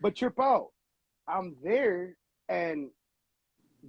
[0.00, 0.68] But trip out,
[1.28, 2.16] I'm there,
[2.48, 2.90] and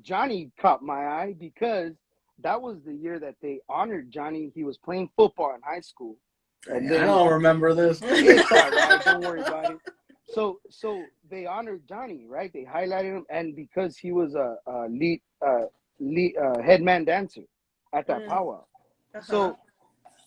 [0.01, 1.93] Johnny caught my eye because
[2.39, 4.51] that was the year that they honored Johnny.
[4.53, 6.17] He was playing football in high school.
[6.67, 8.01] And I then- don't remember this.
[8.03, 9.01] It's all right.
[9.05, 9.77] Don't worry about it.
[10.33, 12.51] So, so they honored Johnny, right?
[12.51, 15.65] They highlighted him, and because he was a, a lead, uh,
[15.99, 17.43] lead uh, head man dancer
[17.93, 18.27] at that Mm.
[18.27, 18.65] powwow,
[19.13, 19.21] Uh-huh.
[19.21, 19.57] so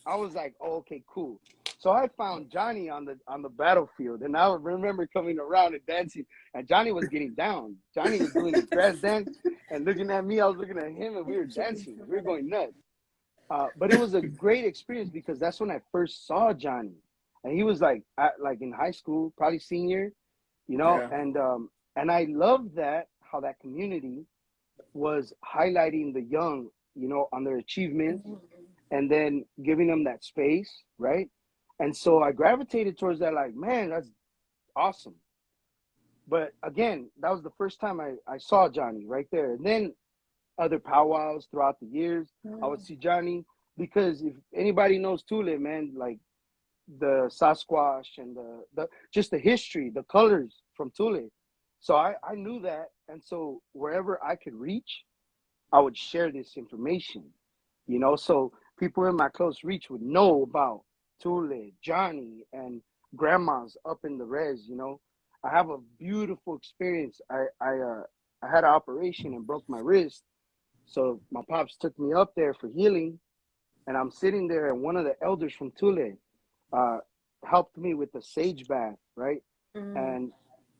[0.06, 1.38] I was like, oh, okay, cool.
[1.78, 5.86] So I found Johnny on the on the battlefield, and I remember coming around and
[5.86, 7.76] dancing, and Johnny was getting down.
[7.94, 9.30] Johnny was doing the grass dance
[9.70, 10.40] and looking at me.
[10.40, 12.00] I was looking at him, and we were dancing.
[12.06, 12.72] We were going nuts.
[13.48, 16.96] Uh, but it was a great experience because that's when I first saw Johnny,
[17.44, 20.10] and he was like at, like in high school, probably senior,
[20.66, 20.98] you know.
[20.98, 21.16] Yeah.
[21.16, 24.24] And um, and I love that how that community
[24.94, 28.28] was highlighting the young, you know, on their achievements
[28.90, 31.28] and then giving them that space, right?
[31.80, 34.10] And so I gravitated towards that, like, man, that's
[34.74, 35.14] awesome.
[36.26, 39.54] But again, that was the first time I, I saw Johnny right there.
[39.54, 39.94] And then
[40.58, 42.28] other powwows throughout the years,
[42.62, 42.86] I would mm.
[42.86, 43.44] see Johnny
[43.78, 46.18] because if anybody knows Tule, man, like
[46.98, 51.28] the Sasquatch and the, the just the history, the colors from Tule.
[51.80, 52.86] So I, I knew that.
[53.08, 55.04] And so wherever I could reach,
[55.72, 57.24] I would share this information,
[57.86, 60.82] you know, so people in my close reach would know about
[61.20, 62.80] Tule, Johnny, and
[63.16, 65.00] grandmas up in the res, you know.
[65.44, 67.20] I have a beautiful experience.
[67.30, 68.02] I, I, uh,
[68.42, 70.24] I had an operation and broke my wrist.
[70.86, 73.18] So my pops took me up there for healing,
[73.86, 76.14] and I'm sitting there, and one of the elders from Tule
[76.72, 76.98] uh,
[77.44, 79.42] helped me with the sage bath, right?
[79.76, 79.96] Mm.
[79.96, 80.32] and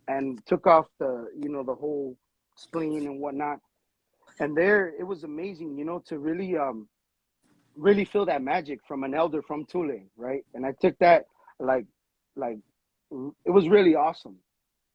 [0.08, 2.16] and took off the you know the whole
[2.56, 3.58] spleen and whatnot
[4.40, 6.88] and there it was amazing you know to really um
[7.78, 10.44] really feel that magic from an elder from Tule right?
[10.54, 11.26] And I took that
[11.60, 11.86] like
[12.36, 12.58] like
[13.10, 14.36] it was really awesome.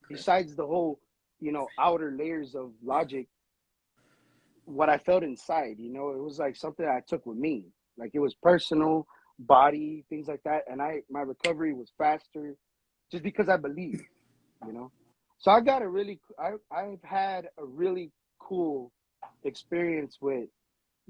[0.09, 0.99] Besides the whole
[1.39, 3.27] you know outer layers of logic
[4.65, 7.65] what I felt inside you know it was like something I took with me.
[7.97, 9.07] Like it was personal
[9.39, 10.63] body things like that.
[10.69, 12.55] And I my recovery was faster
[13.11, 14.01] just because I believe,
[14.65, 14.91] you know.
[15.39, 18.91] So I got a really, I I've had a really cool
[19.43, 20.49] experience with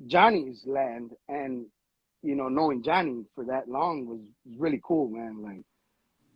[0.07, 1.65] Johnny's land, and
[2.21, 4.21] you know, knowing Johnny for that long was
[4.57, 5.43] really cool, man.
[5.43, 5.63] Like,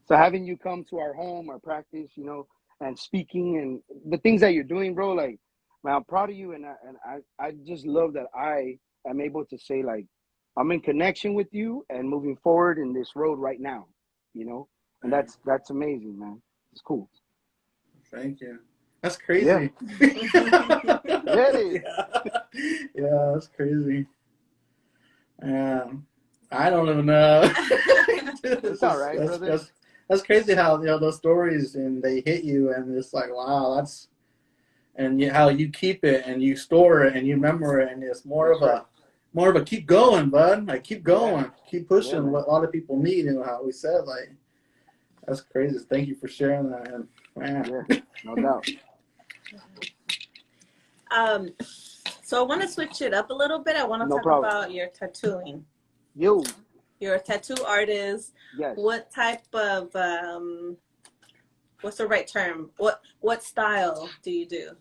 [0.05, 2.47] so having you come to our home, our practice, you know,
[2.81, 3.81] and speaking and
[4.11, 5.13] the things that you're doing, bro.
[5.13, 5.39] Like,
[5.83, 8.77] man, I'm proud of you, and I and I I just love that I
[9.09, 10.05] am able to say like
[10.57, 13.87] I'm in connection with you and moving forward in this road right now,
[14.33, 14.67] you know
[15.03, 16.41] and that's that's amazing, man.
[16.71, 17.09] It's cool.
[18.11, 18.59] Thank you.
[19.01, 19.45] That's crazy.
[19.45, 19.67] Yeah.
[19.99, 21.75] Really?
[21.83, 22.39] yeah.
[22.95, 24.07] yeah, that's crazy.
[25.41, 26.07] Um,
[26.51, 27.51] I don't even know.
[28.43, 29.45] It's all right, that's, brother.
[29.45, 29.71] That's,
[30.07, 33.75] that's crazy how you know those stories and they hit you and it's like wow
[33.75, 34.07] that's
[34.95, 38.03] and you, how you keep it and you store it and you remember it and
[38.03, 38.85] it's more of That's a
[39.33, 40.67] more of a keep going, bud.
[40.67, 42.23] Like keep going, keep pushing.
[42.23, 44.31] Yeah, what a lot of people need and how we said like
[45.27, 45.77] that's crazy.
[45.79, 46.91] Thank you for sharing that.
[46.91, 48.67] And man, Yeah, no doubt.
[51.11, 51.49] Um,
[52.23, 53.75] so I want to switch it up a little bit.
[53.75, 54.51] I want to No talk problem.
[54.51, 55.65] about your tattooing.
[56.15, 56.43] Yo,
[56.99, 58.33] You're a tattoo artist.
[58.57, 58.75] yes.
[58.75, 60.77] What type of um,
[61.81, 62.71] what's the right term?
[62.77, 64.71] What what style do you do?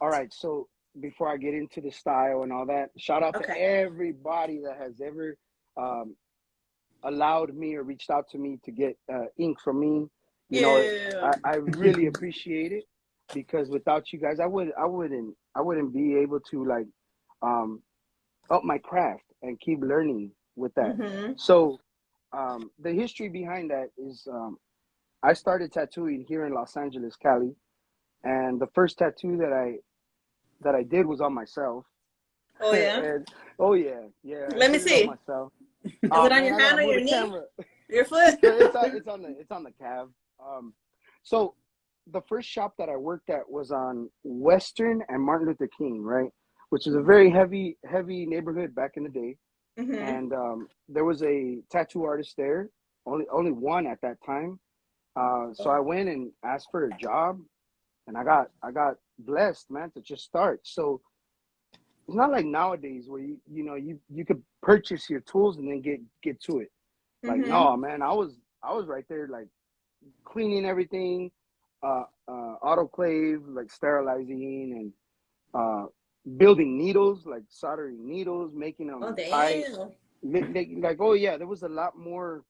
[0.00, 0.32] All right.
[0.32, 0.68] So
[1.00, 5.00] before I get into the style and all that, shout out to everybody that has
[5.00, 5.36] ever
[5.76, 6.14] um,
[7.02, 10.06] allowed me or reached out to me to get uh, ink from me.
[10.50, 11.30] You know, yeah.
[11.44, 12.84] I, I really appreciate it
[13.32, 16.86] because without you guys, I would I wouldn't I wouldn't be able to like
[17.42, 17.80] um,
[18.50, 20.96] up my craft and keep learning with that.
[20.96, 21.78] hmm So
[22.32, 24.58] um, the history behind that is um,
[25.22, 27.54] I started tattooing here in Los Angeles, Cali,
[28.24, 29.76] and the first tattoo that I
[30.62, 31.84] that I did was on myself.
[32.60, 33.00] Oh yeah.
[33.00, 34.48] And- oh yeah, yeah.
[34.54, 35.06] Let me see.
[35.06, 35.52] Myself.
[35.84, 37.32] Is it on your hand or your knee?
[37.88, 38.38] Your foot.
[38.42, 40.08] it's on it's on the it's on the calf.
[40.44, 40.72] Um,
[41.22, 41.54] so
[42.10, 46.30] the first shop that I worked at was on Western and Martin Luther King, right?
[46.70, 49.36] Which is a very heavy heavy neighborhood back in the day
[49.76, 52.70] hmm and um, there was a tattoo artist there,
[53.06, 54.58] only only one at that time.
[55.16, 57.38] Uh, so I went and asked for a job,
[58.06, 60.60] and I got I got blessed, man, to just start.
[60.64, 61.00] So
[62.08, 65.68] it's not like nowadays where you you know you you could purchase your tools and
[65.68, 66.70] then get get to it.
[67.26, 67.48] Like Mhm.
[67.48, 69.48] no, man, I was I was right there like
[70.24, 71.30] cleaning everything,
[71.84, 74.92] uh, uh, autoclave, like sterilizing
[75.54, 75.86] and uh,
[76.38, 79.64] building needles, like soldering needles, making them Oh tight.
[79.66, 79.92] damn.
[80.22, 82.44] Li- li- like oh yeah there was a lot more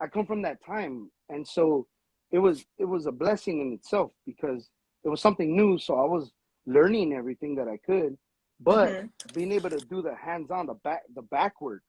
[0.00, 1.86] i come from that time and so
[2.32, 4.70] it was it was a blessing in itself because
[5.04, 6.32] it was something new so i was
[6.66, 8.16] learning everything that i could
[8.60, 9.10] but Mhm.
[9.34, 11.82] being able to do the hands-on the back the back work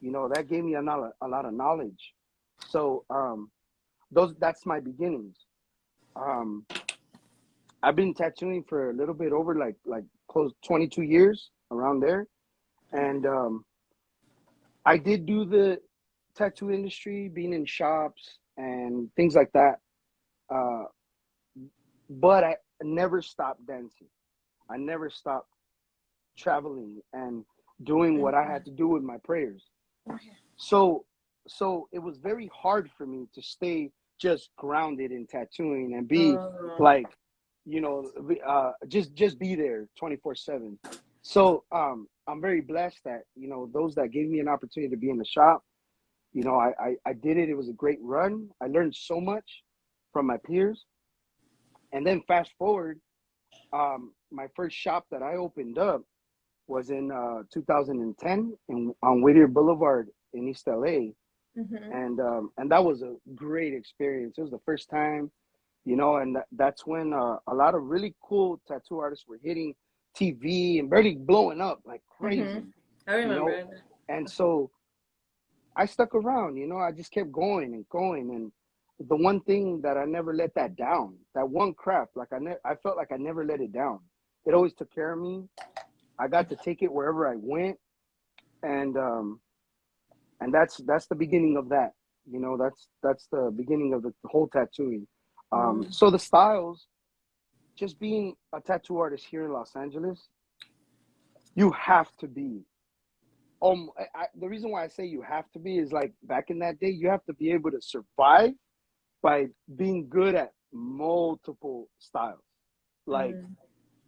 [0.00, 2.14] you know that gave me a lot, a lot of knowledge
[2.64, 3.50] so um
[4.12, 5.36] those that's my beginnings
[6.16, 6.64] um
[7.82, 12.26] i've been tattooing for a little bit over like like close 22 years around there
[12.92, 13.64] and um
[14.84, 15.78] I did do the
[16.34, 19.78] tattoo industry, being in shops and things like that.
[20.52, 20.84] Uh,
[22.10, 24.08] but I never stopped dancing.
[24.68, 25.48] I never stopped
[26.36, 27.44] traveling and
[27.84, 29.62] doing what I had to do with my prayers.
[30.56, 31.04] So,
[31.46, 33.90] so it was very hard for me to stay
[34.22, 36.78] just grounded in tattooing and be Oh.
[36.78, 37.10] like
[37.66, 38.10] you know
[38.48, 40.78] uh just just be there 24 7
[41.22, 44.98] so um i'm very blessed that you know those that gave me an opportunity to
[45.00, 45.62] be in the shop
[46.34, 47.50] you know i i, I did it.
[47.50, 48.50] It was a great run.
[48.62, 49.62] I learned so much
[50.12, 50.86] from my peers.
[51.92, 53.00] And then fast forward
[53.74, 56.02] um my first shop that i opened up
[56.68, 60.86] was in uh 2010 in on whittier boulevard in east la
[61.56, 61.90] Mhm.
[61.90, 64.38] and um, and that was a great experience.
[64.38, 65.30] It was the first time,
[65.84, 69.38] you know, and that, that's when uh, a lot of really cool tattoo artists were
[69.42, 69.74] hitting
[70.14, 72.64] TV and barely blowing up like crazy.
[72.64, 72.72] Mhm.
[73.06, 73.50] I remember.
[73.50, 74.70] know, And so
[75.76, 78.30] I stuck around, you know, I just kept going and going.
[78.30, 78.52] And
[79.08, 82.62] the one thing that I never let that down, that one craft, like I ne-
[82.64, 84.00] I felt like I never let it down.
[84.46, 85.48] It always took care of me.
[86.18, 87.78] I got to take it wherever I went.
[88.62, 89.40] And um
[90.42, 91.92] and that's that's the beginning of that.
[92.30, 95.06] You know, that's that's the beginning of the whole tattooing.
[95.52, 95.94] Um Mm.
[95.94, 96.86] so the styles,
[97.78, 100.28] just being a tattoo artist here in Los Angeles,
[101.54, 102.62] you have to be
[103.62, 106.50] um I, I, the reason why I say you have to be is like back
[106.50, 108.52] in that day you have to be able to survive
[109.22, 112.40] by being good at multiple styles
[113.06, 113.56] like Mm.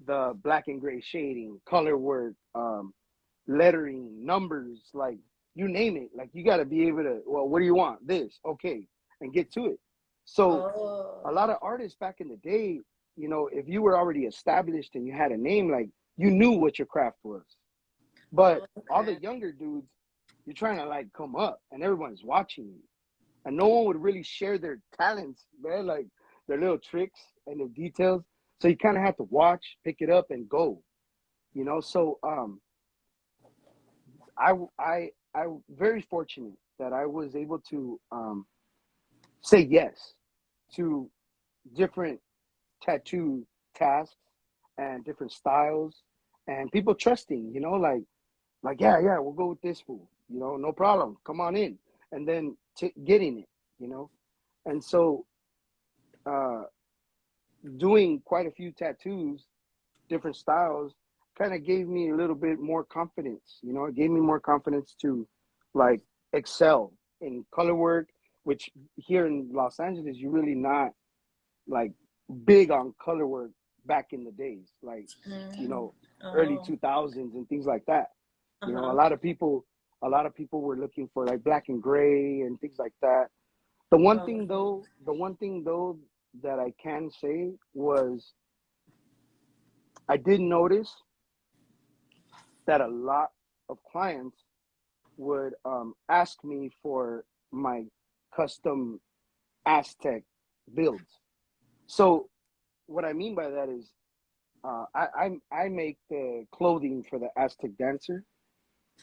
[0.07, 2.93] the black and gray shading color work um
[3.49, 5.19] lettering numbers like
[5.55, 8.07] you name it like you got to be able to well what do you want
[8.07, 8.87] this okay
[9.21, 9.79] and get to it
[10.25, 10.67] so
[11.25, 11.33] a Oh.
[11.33, 12.81] lot of artists back in the day,
[13.17, 16.53] you know, if you were already established and you had a name, like you knew
[16.53, 17.45] what your craft was.
[18.33, 19.89] But all the younger dudes,
[20.47, 22.81] you're trying to like come up and everyone's watching you.
[23.45, 26.07] And no one would really share their talents, man, like
[26.49, 28.23] their little tricks and their details.
[28.61, 30.83] So you kind of have to watch, pick it up and go.
[31.55, 32.61] You know, so um
[34.39, 38.47] I I I very fortunate that I was able to um
[39.43, 40.15] say yes
[40.77, 41.11] to
[41.75, 42.21] different
[42.83, 44.17] tattoo tasks
[44.79, 46.03] and different styles
[46.47, 48.03] and people trusting, you know, like
[48.63, 51.79] like yeah, yeah, we'll go with this fool, you know, no problem, come on in,
[52.13, 54.11] and then t- getting it, you know,
[54.67, 55.25] and so
[56.27, 56.63] uh,
[57.77, 59.45] doing quite a few tattoos,
[60.09, 60.95] different styles,
[61.39, 64.41] kind of gave me a little bit more confidence, you know, it gave me more
[64.41, 65.27] confidence to
[65.75, 66.01] like
[66.33, 68.09] excel in color work,
[68.45, 70.93] which here in Los Angeles, you're really not
[71.69, 71.93] like
[72.45, 73.51] big on color work
[73.87, 75.09] back in the days, like
[75.57, 75.95] you know,
[76.33, 76.65] early Oh.
[76.67, 78.09] 2000s and things like that.
[78.65, 78.95] You know, a Uh-huh.
[78.95, 79.65] lot of people,
[80.03, 83.29] a lot of people were looking for like black and gray and things like that.
[83.91, 84.23] The one Oh.
[84.23, 85.99] thing though, the one thing though
[86.43, 88.33] that I can say was
[90.09, 90.95] I did notice
[92.67, 93.31] that a lot
[93.69, 94.45] of clients
[95.17, 97.85] would um, ask me for my
[98.35, 99.01] custom
[99.67, 100.23] Aztec
[100.75, 101.21] builds.
[101.87, 102.29] So
[102.87, 103.93] what I mean by that is
[104.65, 105.07] uh, I,
[105.53, 108.25] I I make the clothing for the Aztec dancer.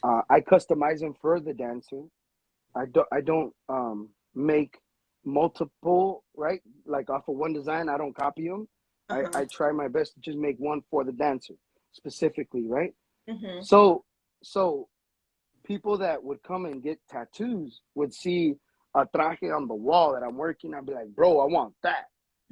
[0.04, 2.04] Uh, I customize them for the dancer.
[2.76, 4.78] I don't I don't um, make
[5.24, 7.90] multiple right like off of one design.
[7.90, 8.68] I don't copy them.
[9.10, 9.24] Uh-huh.
[9.34, 11.54] I, I try my best to just make one for the dancer
[11.92, 12.94] specifically, right?
[13.30, 13.64] Mhm.
[13.66, 14.04] So
[14.44, 14.88] so
[15.64, 18.56] people that would come and get tattoos would see
[18.96, 20.74] a traje on the wall that I'm working.
[20.74, 22.06] I'd be like, bro, I want that.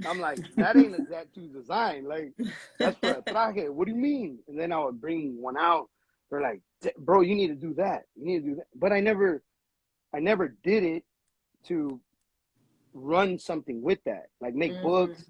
[0.06, 2.06] I'm like, that ain't a tattoo design.
[2.06, 2.32] Like,
[2.80, 3.70] that's for a traje.
[3.70, 4.40] What do you mean?
[4.48, 5.90] And then I would bring one out.
[6.30, 6.62] They're like,
[7.00, 8.04] bro, you need to do that.
[8.16, 8.68] You need to do that.
[8.76, 9.44] But I never,
[10.14, 11.04] I never did it
[11.66, 12.00] to
[12.94, 14.28] run something with that.
[14.40, 14.82] Like make Mhm.
[14.82, 15.30] books,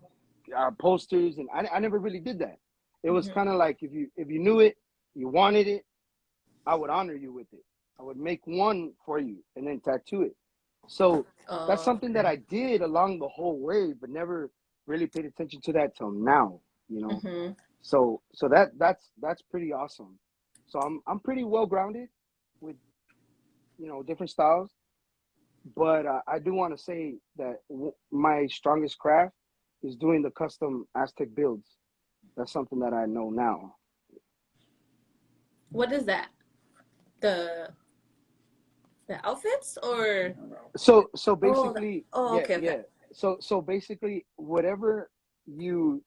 [0.56, 2.60] uh, posters, and I, I never really did that.
[3.04, 3.34] It was Mhm.
[3.34, 4.78] kind of like if you if you knew it,
[5.20, 5.86] you wanted it,
[6.66, 7.66] I would honor you with it.
[8.00, 10.36] I would make one for you and then tattoo it.
[10.88, 14.52] So Oh, that's something that I did along the whole way, but never
[14.88, 16.62] really paid attention to that till now.
[16.90, 17.52] You know, hmm
[17.82, 20.20] so so that that's that's pretty awesome.
[20.68, 22.10] So I'm I'm pretty well grounded
[22.62, 22.78] with
[23.78, 24.72] you know different styles,
[25.76, 29.36] but uh, I do want to say that w- my strongest craft
[29.84, 31.68] is doing the custom Aztec builds.
[32.38, 33.76] That's something that I know now.
[35.72, 36.30] What is that?
[37.22, 37.70] The
[39.08, 40.34] the outfits or
[40.78, 42.66] So so basically, oh, yeah, okay, okay.
[42.66, 42.82] yeah.
[43.12, 45.10] So so basically, whatever
[45.48, 46.04] you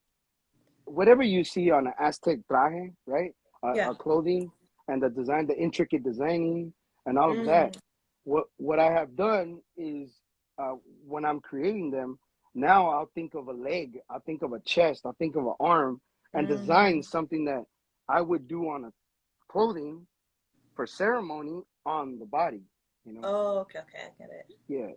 [0.84, 3.32] whatever you see on an Aztec traje, right?
[3.62, 3.90] Uh, Yeah.
[3.94, 4.50] clothing
[4.88, 6.72] and the design, the intricate designing,
[7.06, 7.40] and all Mm.
[7.40, 7.76] of that.
[8.24, 10.20] What what I have done is
[10.58, 10.74] uh,
[11.06, 12.18] when I'm creating them,
[12.54, 15.54] now I'll think of a leg, I'll think of a chest, I'll think of an
[15.60, 16.00] arm,
[16.34, 16.50] and Mm.
[16.58, 17.64] design something that
[18.08, 18.92] I would do on a
[19.52, 20.06] clothing
[20.74, 22.62] for ceremony on the body.
[23.04, 24.46] You know, oh okay okay I get it.
[24.68, 24.92] yeah.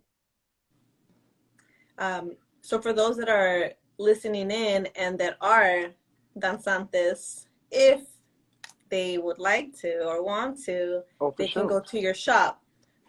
[1.98, 5.86] Um, so for those that are listening in and that are
[6.40, 8.02] danzantes, if
[8.90, 11.64] they would like to or want to, Oh, they sure.
[11.64, 12.62] can go to your shop.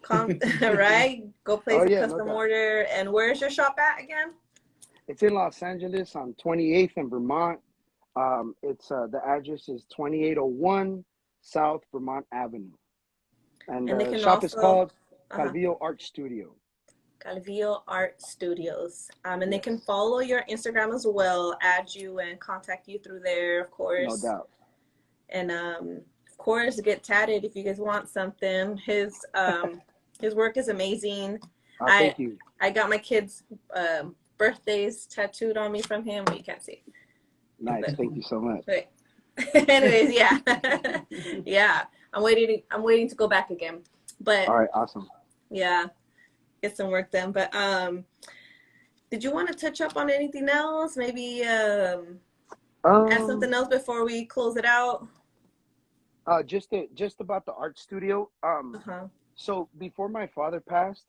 [0.03, 1.25] Come, right?
[1.45, 2.37] Go place Oh, a yeah, no custom doubt.
[2.37, 2.87] order.
[2.93, 4.33] And where's your shop at again?
[5.09, 7.59] It's in Los Angeles on 28th and Vermont.
[8.17, 11.05] Um, it's uh, the address is 2801
[11.47, 12.73] South Vermont Avenue,
[13.69, 14.93] and, And the shop is also- called
[15.31, 15.45] Uh-huh.
[15.49, 16.55] Calvillo Art Studio.
[17.21, 19.11] Calvillo Art Studios.
[19.25, 23.21] Um, and they can follow your Instagram as well, add you and contact you through
[23.21, 24.23] there, of course.
[24.23, 24.49] No doubt.
[25.31, 28.77] And um, of course, get tatted if you guys want something.
[28.79, 29.81] His um,
[30.21, 31.39] his work is amazing.
[31.81, 32.39] Uh, I- thank you.
[32.61, 33.43] I got my kids'
[33.75, 36.83] um, birthdays tattooed on me from him, but you can't see.
[37.59, 37.95] Nice.
[37.97, 38.63] Thank you so much.
[38.67, 38.89] But
[39.55, 40.39] anyways, yeah,
[41.45, 41.83] yeah.
[42.13, 42.63] I'm waiting.
[42.71, 43.83] I'm waiting to go back again.
[44.21, 44.69] But All right.
[44.75, 45.09] Awesome.
[45.51, 45.87] yeah,
[46.63, 47.33] get some work done.
[47.33, 48.05] But um,
[49.11, 50.97] did you want to touch up on anything else?
[50.97, 52.19] Maybe um,
[52.85, 55.07] add Um, something else before we close it out.
[56.27, 58.31] uh, just to, just about the art studio.
[58.43, 59.07] Um, Uh-huh.
[59.35, 61.05] so before my father passed,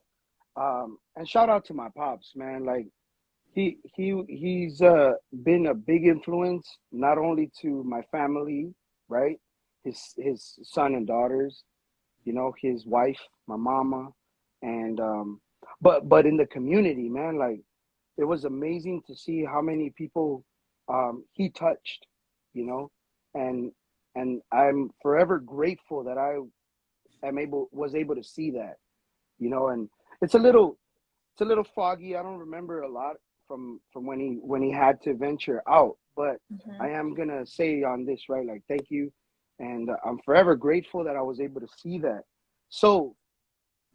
[0.58, 2.66] um, and shout out to my pops, man.
[2.66, 2.88] Like
[3.58, 8.72] he he he's uh been a big influence not only to my family,
[9.10, 9.40] right?
[9.84, 11.64] His his son and daughters,
[12.24, 14.10] you know, his wife, my mama,
[14.62, 15.42] and um,
[15.82, 17.60] but but in the community, man, like
[18.18, 20.46] it was amazing to see how many people
[20.88, 22.06] um he touched,
[22.54, 22.92] you know,
[23.34, 23.72] and
[24.14, 26.36] and I'm forever grateful that I
[27.28, 28.76] am able was able to see that,
[29.40, 29.90] you know, and
[30.22, 30.78] it's a little
[31.34, 32.16] it's a little foggy.
[32.16, 33.16] I don't remember a lot
[33.48, 36.80] from from when he when he had to venture out, but Mhm.
[36.82, 39.12] I am gonna say on this right, like thank you,
[39.60, 42.24] and uh, I'm forever grateful that I was able to see that.
[42.70, 43.16] So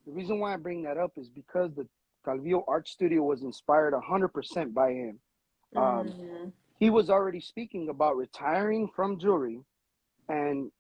[0.07, 1.89] the reason why I bring that up is because the
[2.27, 5.21] Calvillo Art Studio was inspired 100% by him.
[5.77, 6.53] Um, Mhm.
[6.79, 9.61] He was already speaking about retiring from jewelry
[10.29, 10.71] and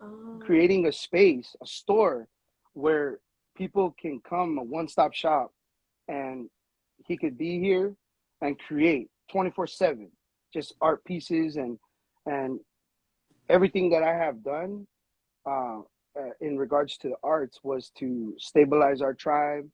[0.00, 0.38] Oh.
[0.40, 2.28] creating a space, a store
[2.74, 3.20] where
[3.56, 5.52] people can come, a one stop shop,
[6.08, 6.50] and
[7.06, 7.94] he could be here
[8.42, 10.10] and create 24 7
[10.52, 11.78] just art pieces and
[12.26, 12.60] and
[13.48, 14.86] everything that I have done
[15.48, 15.80] uh,
[16.18, 19.68] uh, in regards to the arts was to stabilize our tribe,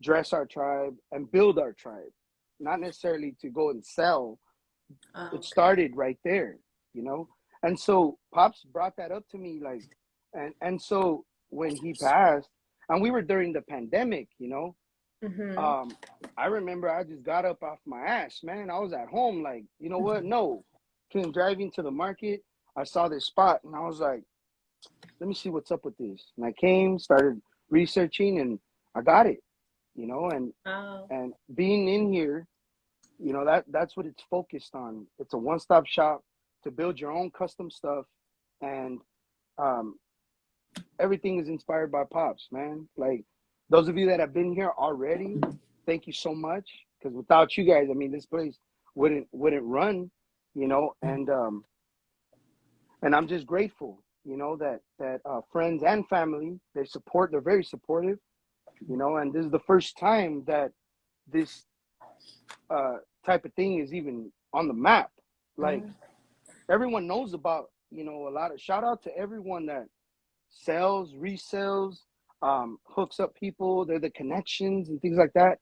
[0.00, 2.12] dress our tribe, and build our tribe.
[2.60, 4.38] Not necessarily to go and sell,
[5.14, 6.58] Oh, it started right there
[6.98, 7.28] you know?
[7.62, 9.82] And so pops brought that up to me like
[10.32, 12.48] and and so when he passed
[12.88, 14.76] and we were during the pandemic you know
[15.22, 15.58] Mhm.
[15.58, 15.90] um
[16.36, 18.70] i remember i just got up off my ass man.
[18.70, 20.24] I was at home like you know what?
[20.24, 20.64] No.
[21.10, 22.42] Came driving to the market.
[22.76, 24.22] I saw this spot and i was like
[25.20, 26.32] let me see what's up with this.
[26.36, 27.40] And i came started
[27.70, 28.60] researching and
[28.94, 29.42] i got it
[29.96, 30.30] you know?
[30.30, 31.06] And Oh.
[31.10, 32.46] and being in here
[33.18, 35.04] you know that that's what it's focused on.
[35.18, 36.22] It's a one-stop shop
[36.62, 38.06] to build your own custom stuff
[38.60, 39.00] and
[39.58, 39.98] um
[41.00, 42.88] everything is inspired by pops man.
[42.96, 43.24] Like
[43.70, 45.36] those of you that have been here already
[45.86, 48.58] thank you so much because without you guys i mean this place
[48.94, 50.10] wouldn't wouldn't run
[50.54, 51.64] you know and um
[53.02, 57.40] and i'm just grateful you know that that uh, friends and family they support they're
[57.40, 58.18] very supportive
[58.88, 60.70] you know and this is the first time that
[61.30, 61.64] this
[62.70, 65.10] uh type of thing is even on the map
[65.56, 65.94] like Mhm.
[66.70, 69.86] everyone knows about you know a lot of shout out to everyone that
[70.48, 72.04] sells resells
[72.42, 75.58] um hooks up people they're the connections and things like that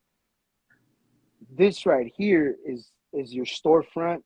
[1.57, 4.23] this right here is is your storefront.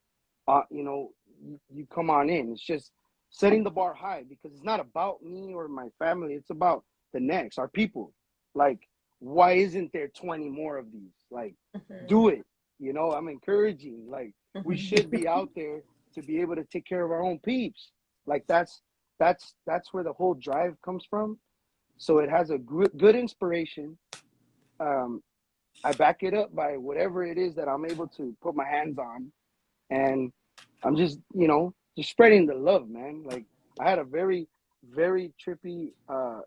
[0.49, 1.11] Uh, you know,
[1.43, 2.51] you, you come on in.
[2.53, 2.93] It's just
[3.31, 6.35] setting the bar high because it's not about me or my family.
[6.35, 8.13] It's about the next, our people.
[8.55, 8.81] Like,
[9.21, 11.13] why isn't there 20 more of these?
[11.31, 12.09] Like, Mhm.
[12.09, 12.45] do it.
[12.79, 14.09] You know, I'm encouraging.
[14.11, 14.33] Like,
[14.65, 14.79] we Mhm.
[14.79, 15.83] should be out there
[16.15, 17.93] to be able to take care of our own peeps.
[18.27, 18.83] Like that's
[19.19, 21.39] that's that's where the whole drive comes from.
[22.01, 23.99] So it has a good inspiration.
[24.81, 25.23] Um,
[25.85, 28.99] I back it up by whatever it is that I'm able to put my hands
[28.99, 29.31] on,
[29.91, 30.33] and
[30.83, 33.23] I'm just you know just spreading the love, man.
[33.27, 33.45] Like
[33.79, 34.49] I had a very
[34.91, 36.41] very trippy uh,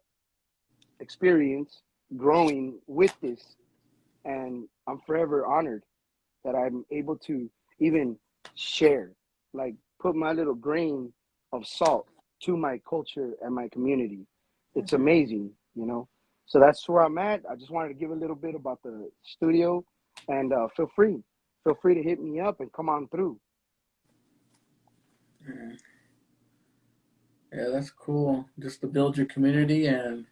[0.99, 1.84] experience
[2.18, 3.56] growing with this,
[4.26, 5.84] and I'm forever honored
[6.43, 7.47] that I'm able to
[7.80, 8.18] even
[8.56, 9.12] share,
[9.54, 11.14] like put my little grain
[11.51, 12.08] of salt
[12.41, 14.26] to my culture and my community.
[14.76, 14.98] It's Mhm.
[14.98, 16.08] amazing, you know.
[16.46, 17.42] So that's where I'm at.
[17.50, 19.84] I just wanted to give a little bit about the studio,
[20.28, 21.24] and uh, feel free,
[21.64, 23.40] feel free to hit me up and come on through.
[25.48, 25.76] Yeah.
[27.54, 28.50] Yeah, that's cool.
[28.60, 30.26] Just to build your community and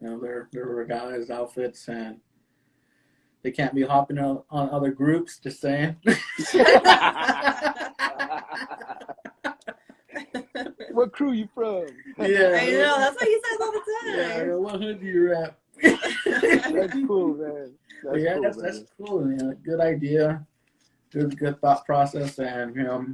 [0.00, 2.20] you know there there their guys' outfits, and
[3.42, 5.38] they can't be hopping on, on other groups.
[5.38, 5.96] Just saying.
[10.96, 11.86] what crew you from?
[12.18, 12.58] Yeah.
[12.60, 12.96] I know.
[12.98, 14.62] That's what he says all the yeah, time.
[14.62, 15.58] what hood do you rap?
[15.82, 17.72] that's cool, man.
[18.02, 18.66] That's yeah, cool, that's, man.
[18.66, 19.32] that's cool.
[19.32, 20.46] Yeah, good idea.
[21.10, 23.06] Good, good thought process, and you know,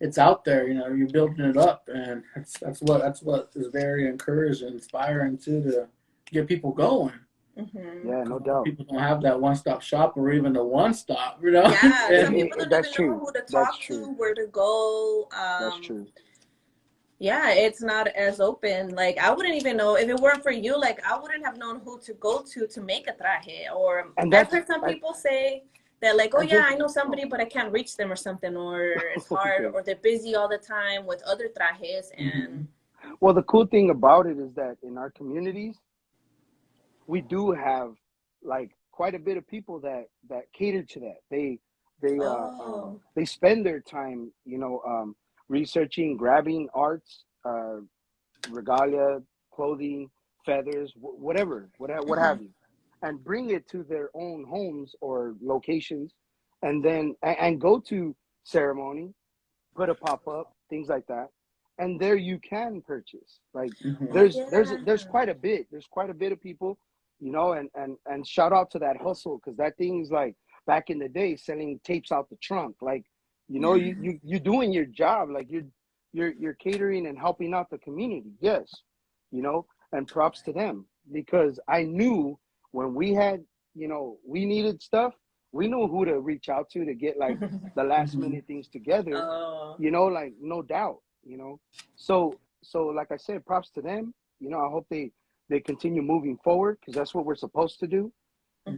[0.00, 0.68] it's out there.
[0.68, 4.68] You know, you're building it up, and that's that's what that's what is very encouraging,
[4.74, 5.88] inspiring too to
[6.30, 7.14] get people going.
[7.58, 8.04] Mhm.
[8.04, 8.64] Yeah, no doubt.
[8.66, 11.42] People don't have that one stop shop or even the one stop.
[11.42, 11.62] You know.
[11.82, 13.26] Yeah, some people don't That's even know true.
[13.26, 15.26] who to talk to, where to go.
[15.32, 16.06] Um, That's true.
[17.18, 18.94] Yeah, it's not as open.
[18.94, 20.78] Like I wouldn't even know if it weren't for you.
[20.78, 23.74] Like I wouldn't have known who to go to to make a traje.
[23.74, 25.64] Or I've that's- heard some I- people say
[26.00, 28.16] that like, oh I yeah, just- I know somebody, but I can't reach them or
[28.16, 28.80] something, or
[29.16, 29.74] it's hard, Okay.
[29.74, 32.12] or they're busy all the time with other trajes.
[32.18, 32.68] And
[33.20, 35.78] Well, the cool thing about it is that in our communities,
[37.06, 37.94] we do have
[38.42, 41.18] like quite a bit of people that that cater to that.
[41.30, 41.58] They
[42.02, 42.82] they uh, Oh.
[42.82, 45.16] um, they spend their time, you know, um,
[45.48, 47.76] researching, grabbing arts, uh,
[48.50, 49.20] regalia,
[49.52, 50.10] clothing,
[50.44, 52.50] feathers, wh- whatever, what ha- what have you,
[53.02, 56.14] and bring it to their own homes or locations,
[56.62, 59.12] and then and, and go to ceremony,
[59.74, 61.28] put a pop up, things like that,
[61.78, 63.40] and there you can purchase.
[63.54, 64.12] Like Mhm.
[64.12, 64.46] there's yeah.
[64.50, 66.78] there's there's quite a bit there's quite a bit of people
[67.18, 70.34] you know and and and shout out to that hustle because that thing's like
[70.66, 73.04] back in the day selling tapes out the trunk like
[73.48, 75.64] you know you you you're doing your job like you're
[76.12, 78.82] you're you're catering and helping out the community yes
[79.30, 82.38] you know and props to them because i knew
[82.72, 83.44] when we had
[83.74, 85.14] you know we needed stuff
[85.52, 87.38] we knew who to reach out to to get like
[87.76, 88.20] the last Mhm.
[88.20, 91.58] minute things together oh, you know like no doubt you know.
[91.96, 95.10] So so like i said props to them you know i hope they
[95.48, 98.12] they continue moving forward because that's what we're supposed to do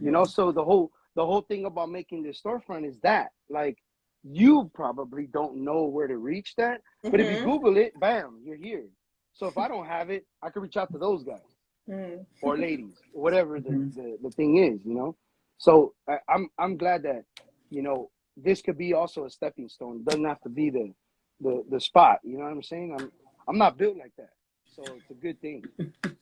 [0.01, 0.23] you know.
[0.25, 3.77] So the whole the whole thing about making this storefront is that like
[4.23, 7.43] you probably don't know where to reach that but if you Mhm.
[7.43, 8.85] google it bam you're here.
[9.33, 11.39] So if i don't have it i can reach out to those guys
[11.87, 12.25] Mhm.
[12.41, 13.95] or ladies whatever the, Mhm.
[13.95, 15.15] the, the thing is you know?
[15.57, 17.23] So I, i'm i'm glad that
[17.69, 19.97] you know this could be also a stepping stone.
[19.97, 20.93] It doesn't have to be the
[21.41, 22.95] the the spot you know what i'm saying?
[22.97, 23.11] I'm
[23.47, 24.31] i'm not built like that.
[24.65, 25.63] So it's a good thing.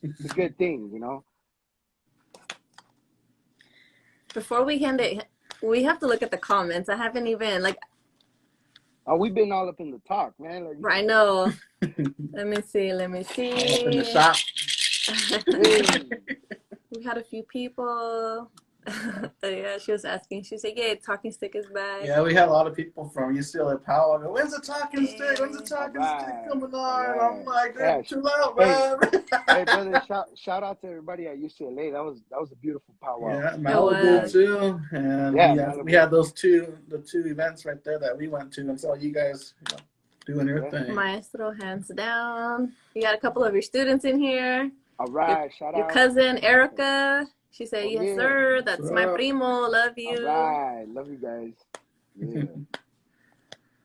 [0.03, 1.23] It's a good thing you know?
[4.33, 5.25] Before we hand it,
[5.61, 6.89] we have to look at the comments.
[6.89, 7.77] I haven't even like
[9.05, 11.51] oh we've been all up in the talk man like, I know.
[12.33, 12.93] let me see.
[12.93, 13.51] Let me see.
[13.51, 14.35] Up in the shop.
[16.91, 18.49] we had a few people.
[19.43, 20.43] yeah, she was asking.
[20.43, 23.35] She said, "Yeah, talking stick is back." Yeah, we had a lot of people from
[23.35, 24.17] UCLA Pow Wow.
[24.19, 25.39] Go, When's the talking stick?
[25.39, 26.75] When's the talking Alright, stick coming on?
[26.75, 27.39] alright.
[27.39, 27.97] I'm like, Yeah.
[27.97, 28.65] "Dude, chill out, Hey,
[29.01, 29.23] man.
[29.49, 32.93] hey brother shout, shout out to everybody at ucla that was that was a beautiful
[33.01, 33.29] powwow.
[33.39, 33.59] Yeah, was.
[33.59, 37.99] Malibu too, and Yeah, we, had, we had those two, the two events right there
[37.99, 39.83] that we went to, and saw you guys you know,
[40.25, 40.69] doing your Yeah.
[40.71, 40.95] thing.
[40.95, 42.73] Maestro, hands down.
[42.95, 44.71] You got a couple of your students in here.
[44.99, 47.27] all right shout Your out Your cousin Erica.
[47.51, 48.15] She said, Oh, "Yes, yeah.
[48.15, 48.61] sir.
[48.65, 49.15] That's What's my up?
[49.15, 49.67] primo.
[49.69, 51.53] Love you." all right love you guys
[52.19, 52.43] yeah.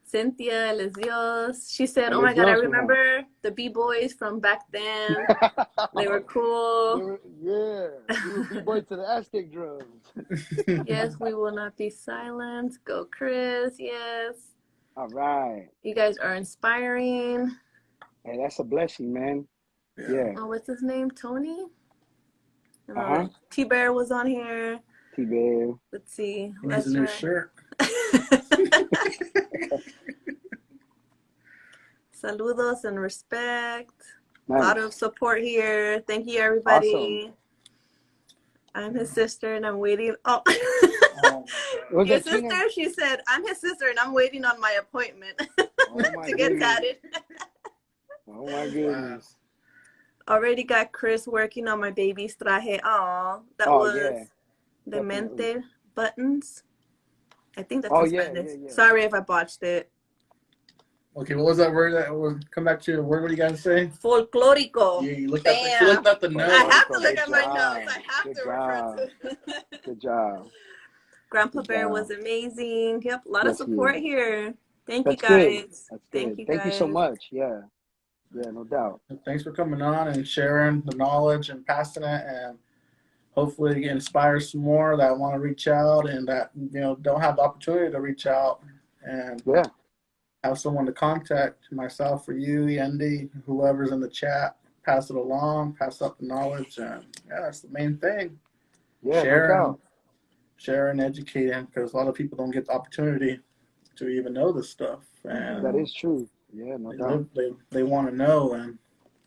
[0.04, 1.70] Cynthia Les Dios.
[1.70, 5.16] She said, "Oh my God, I remember the B boys from back then.
[5.96, 7.00] They were cool.
[7.00, 7.88] were- yeah,
[8.26, 10.04] we B-boy to the Aztec drums.
[10.86, 12.76] Yes, we will not be silent.
[12.84, 13.76] Go, Chris.
[13.78, 14.34] Yes,
[14.98, 15.68] All right.
[15.82, 17.50] you guys are inspiring.
[18.24, 19.48] Hey, that's a blessing, man.
[19.96, 20.34] Yeah.
[20.36, 21.10] Oh, what's his name?
[21.10, 21.68] Tony.
[22.96, 23.28] Uh-huh.
[23.50, 24.80] T Bear was on here.
[25.14, 25.74] T-Bear.
[25.92, 26.54] Let's see.
[26.62, 27.14] He needs Let's a new try.
[27.14, 27.52] shirt.
[32.22, 33.92] Saludos and respect.
[34.48, 36.00] A lot of support here.
[36.06, 37.32] Thank you, everybody.
[38.74, 40.14] I'm his sister and I'm waiting.
[40.24, 40.42] Oh,
[41.24, 41.44] Oh,
[41.90, 42.48] your that Tina?
[42.48, 42.70] sister?
[42.74, 46.52] She said, I'm his sister and I'm waiting on my appointment Oh my to get
[46.52, 46.60] goodness.
[46.62, 46.96] tatted.
[48.28, 49.36] Oh my goodness.
[50.32, 52.80] Already got Chris working on my baby's traje.
[52.84, 54.24] Oh, that Oh, was yeah.
[54.86, 55.44] the Definitely.
[55.54, 55.64] mente
[55.94, 56.62] buttons.
[57.58, 58.50] I think that's Oh, in yeah, Spanish.
[58.52, 58.72] yeah, yeah.
[58.72, 59.90] Sorry if I botched it.
[61.14, 62.96] Okay, what was that word that was come back to?
[62.96, 63.02] word.
[63.02, 63.88] What were you guys say?
[64.02, 65.04] Folklorico.
[65.04, 65.86] Yeah, you looked at the, Bam.
[65.86, 66.48] you looked at the note.
[66.50, 67.88] I have to Good look at my nose.
[67.90, 69.10] I have Good to refer
[69.52, 69.80] to.
[69.84, 70.48] Good job.
[71.28, 71.92] Grandpa Good Bear job.
[71.92, 73.02] was amazing.
[73.04, 74.00] Yep, a lot Yes, of support is.
[74.02, 74.54] here.
[74.86, 75.52] Thank That's you good.
[75.68, 75.86] guys.
[75.90, 76.38] That's Thank good.
[76.38, 77.28] you Thank you so much.
[77.30, 77.60] Yeah.
[78.34, 79.00] Yeah, no doubt.
[79.24, 82.58] Thanks for coming on and sharing the knowledge and passing it, and
[83.32, 87.36] hopefully inspire some more that want to reach out and that you know don't have
[87.36, 88.62] the opportunity to reach out
[89.04, 89.64] and Yeah.
[90.44, 94.56] have someone to contact myself or you, Andy, whoever's in the chat.
[94.84, 98.38] Pass it along, pass up the knowledge, and yeah, that's the main thing.
[99.02, 99.80] Yeah, share no doubt.
[100.56, 103.40] share and educate because a lot of people don't get the opportunity
[103.96, 106.28] to even know this stuff, and That is true.
[106.54, 107.26] Yeah, no they, doubt.
[107.34, 108.78] they, they want to know, and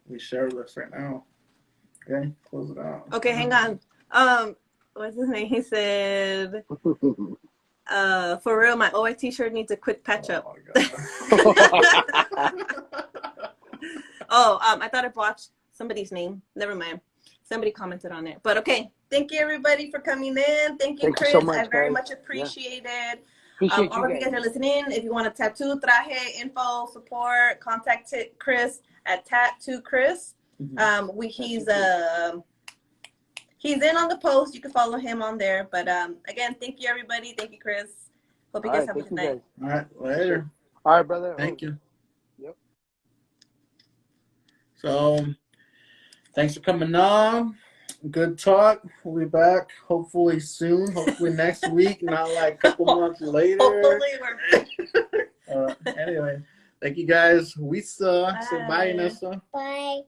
[0.08, 1.24] we share this right now.
[2.08, 3.08] Okay, close it out.
[3.14, 3.80] Okay, hang on.
[4.12, 4.56] Um,
[4.94, 5.48] what's his name?
[5.50, 6.64] He said,
[7.90, 10.46] uh, for real, my OI t-shirt needs a quick patch up.
[10.48, 10.56] Oh,
[11.56, 12.52] my
[14.30, 16.42] Oh, um, I thought I botched somebody's name.
[16.56, 17.00] Never mind.
[17.44, 18.40] Somebody commented on it.
[18.42, 18.92] But okay.
[19.12, 20.78] Thank you everybody for coming in.
[20.78, 21.32] Thank you, Thank you Chris.
[21.32, 21.94] so much, I very guys.
[21.94, 23.24] much appreciate it.
[23.56, 24.42] Appreciate Um, all of you you guys guys.
[24.42, 24.84] are listening.
[24.90, 30.36] If you want a tattoo, traje, info, support, contact t- Chris at Tattoo Chris.
[30.62, 30.80] Mhm.
[30.80, 32.44] Um, we he's um
[33.58, 34.54] he's in on the post.
[34.54, 35.68] You can follow him on there.
[35.72, 37.34] But um, again, thank you everybody.
[37.38, 38.10] Thank you, Chris.
[38.54, 39.42] Hope you All guys right, have a good night.
[39.60, 39.64] guys.
[39.64, 40.50] All right, later.
[40.86, 41.36] All right, brother.
[41.38, 41.78] Thank you.
[42.40, 42.56] Yep.
[44.78, 45.26] So,
[46.36, 47.58] thanks for coming on.
[48.12, 48.84] Good talk.
[49.04, 50.92] We'll be back hopefully soon.
[50.92, 53.58] Hopefully next week, not like a couple months later.
[53.62, 55.26] Hopefully we're
[55.56, 56.42] Uh, anyway,
[56.82, 57.56] thank you guys.
[57.56, 58.38] We saw.
[58.42, 58.94] Say bye, Bye.
[58.94, 59.42] Nessa.
[59.54, 60.02] Bye.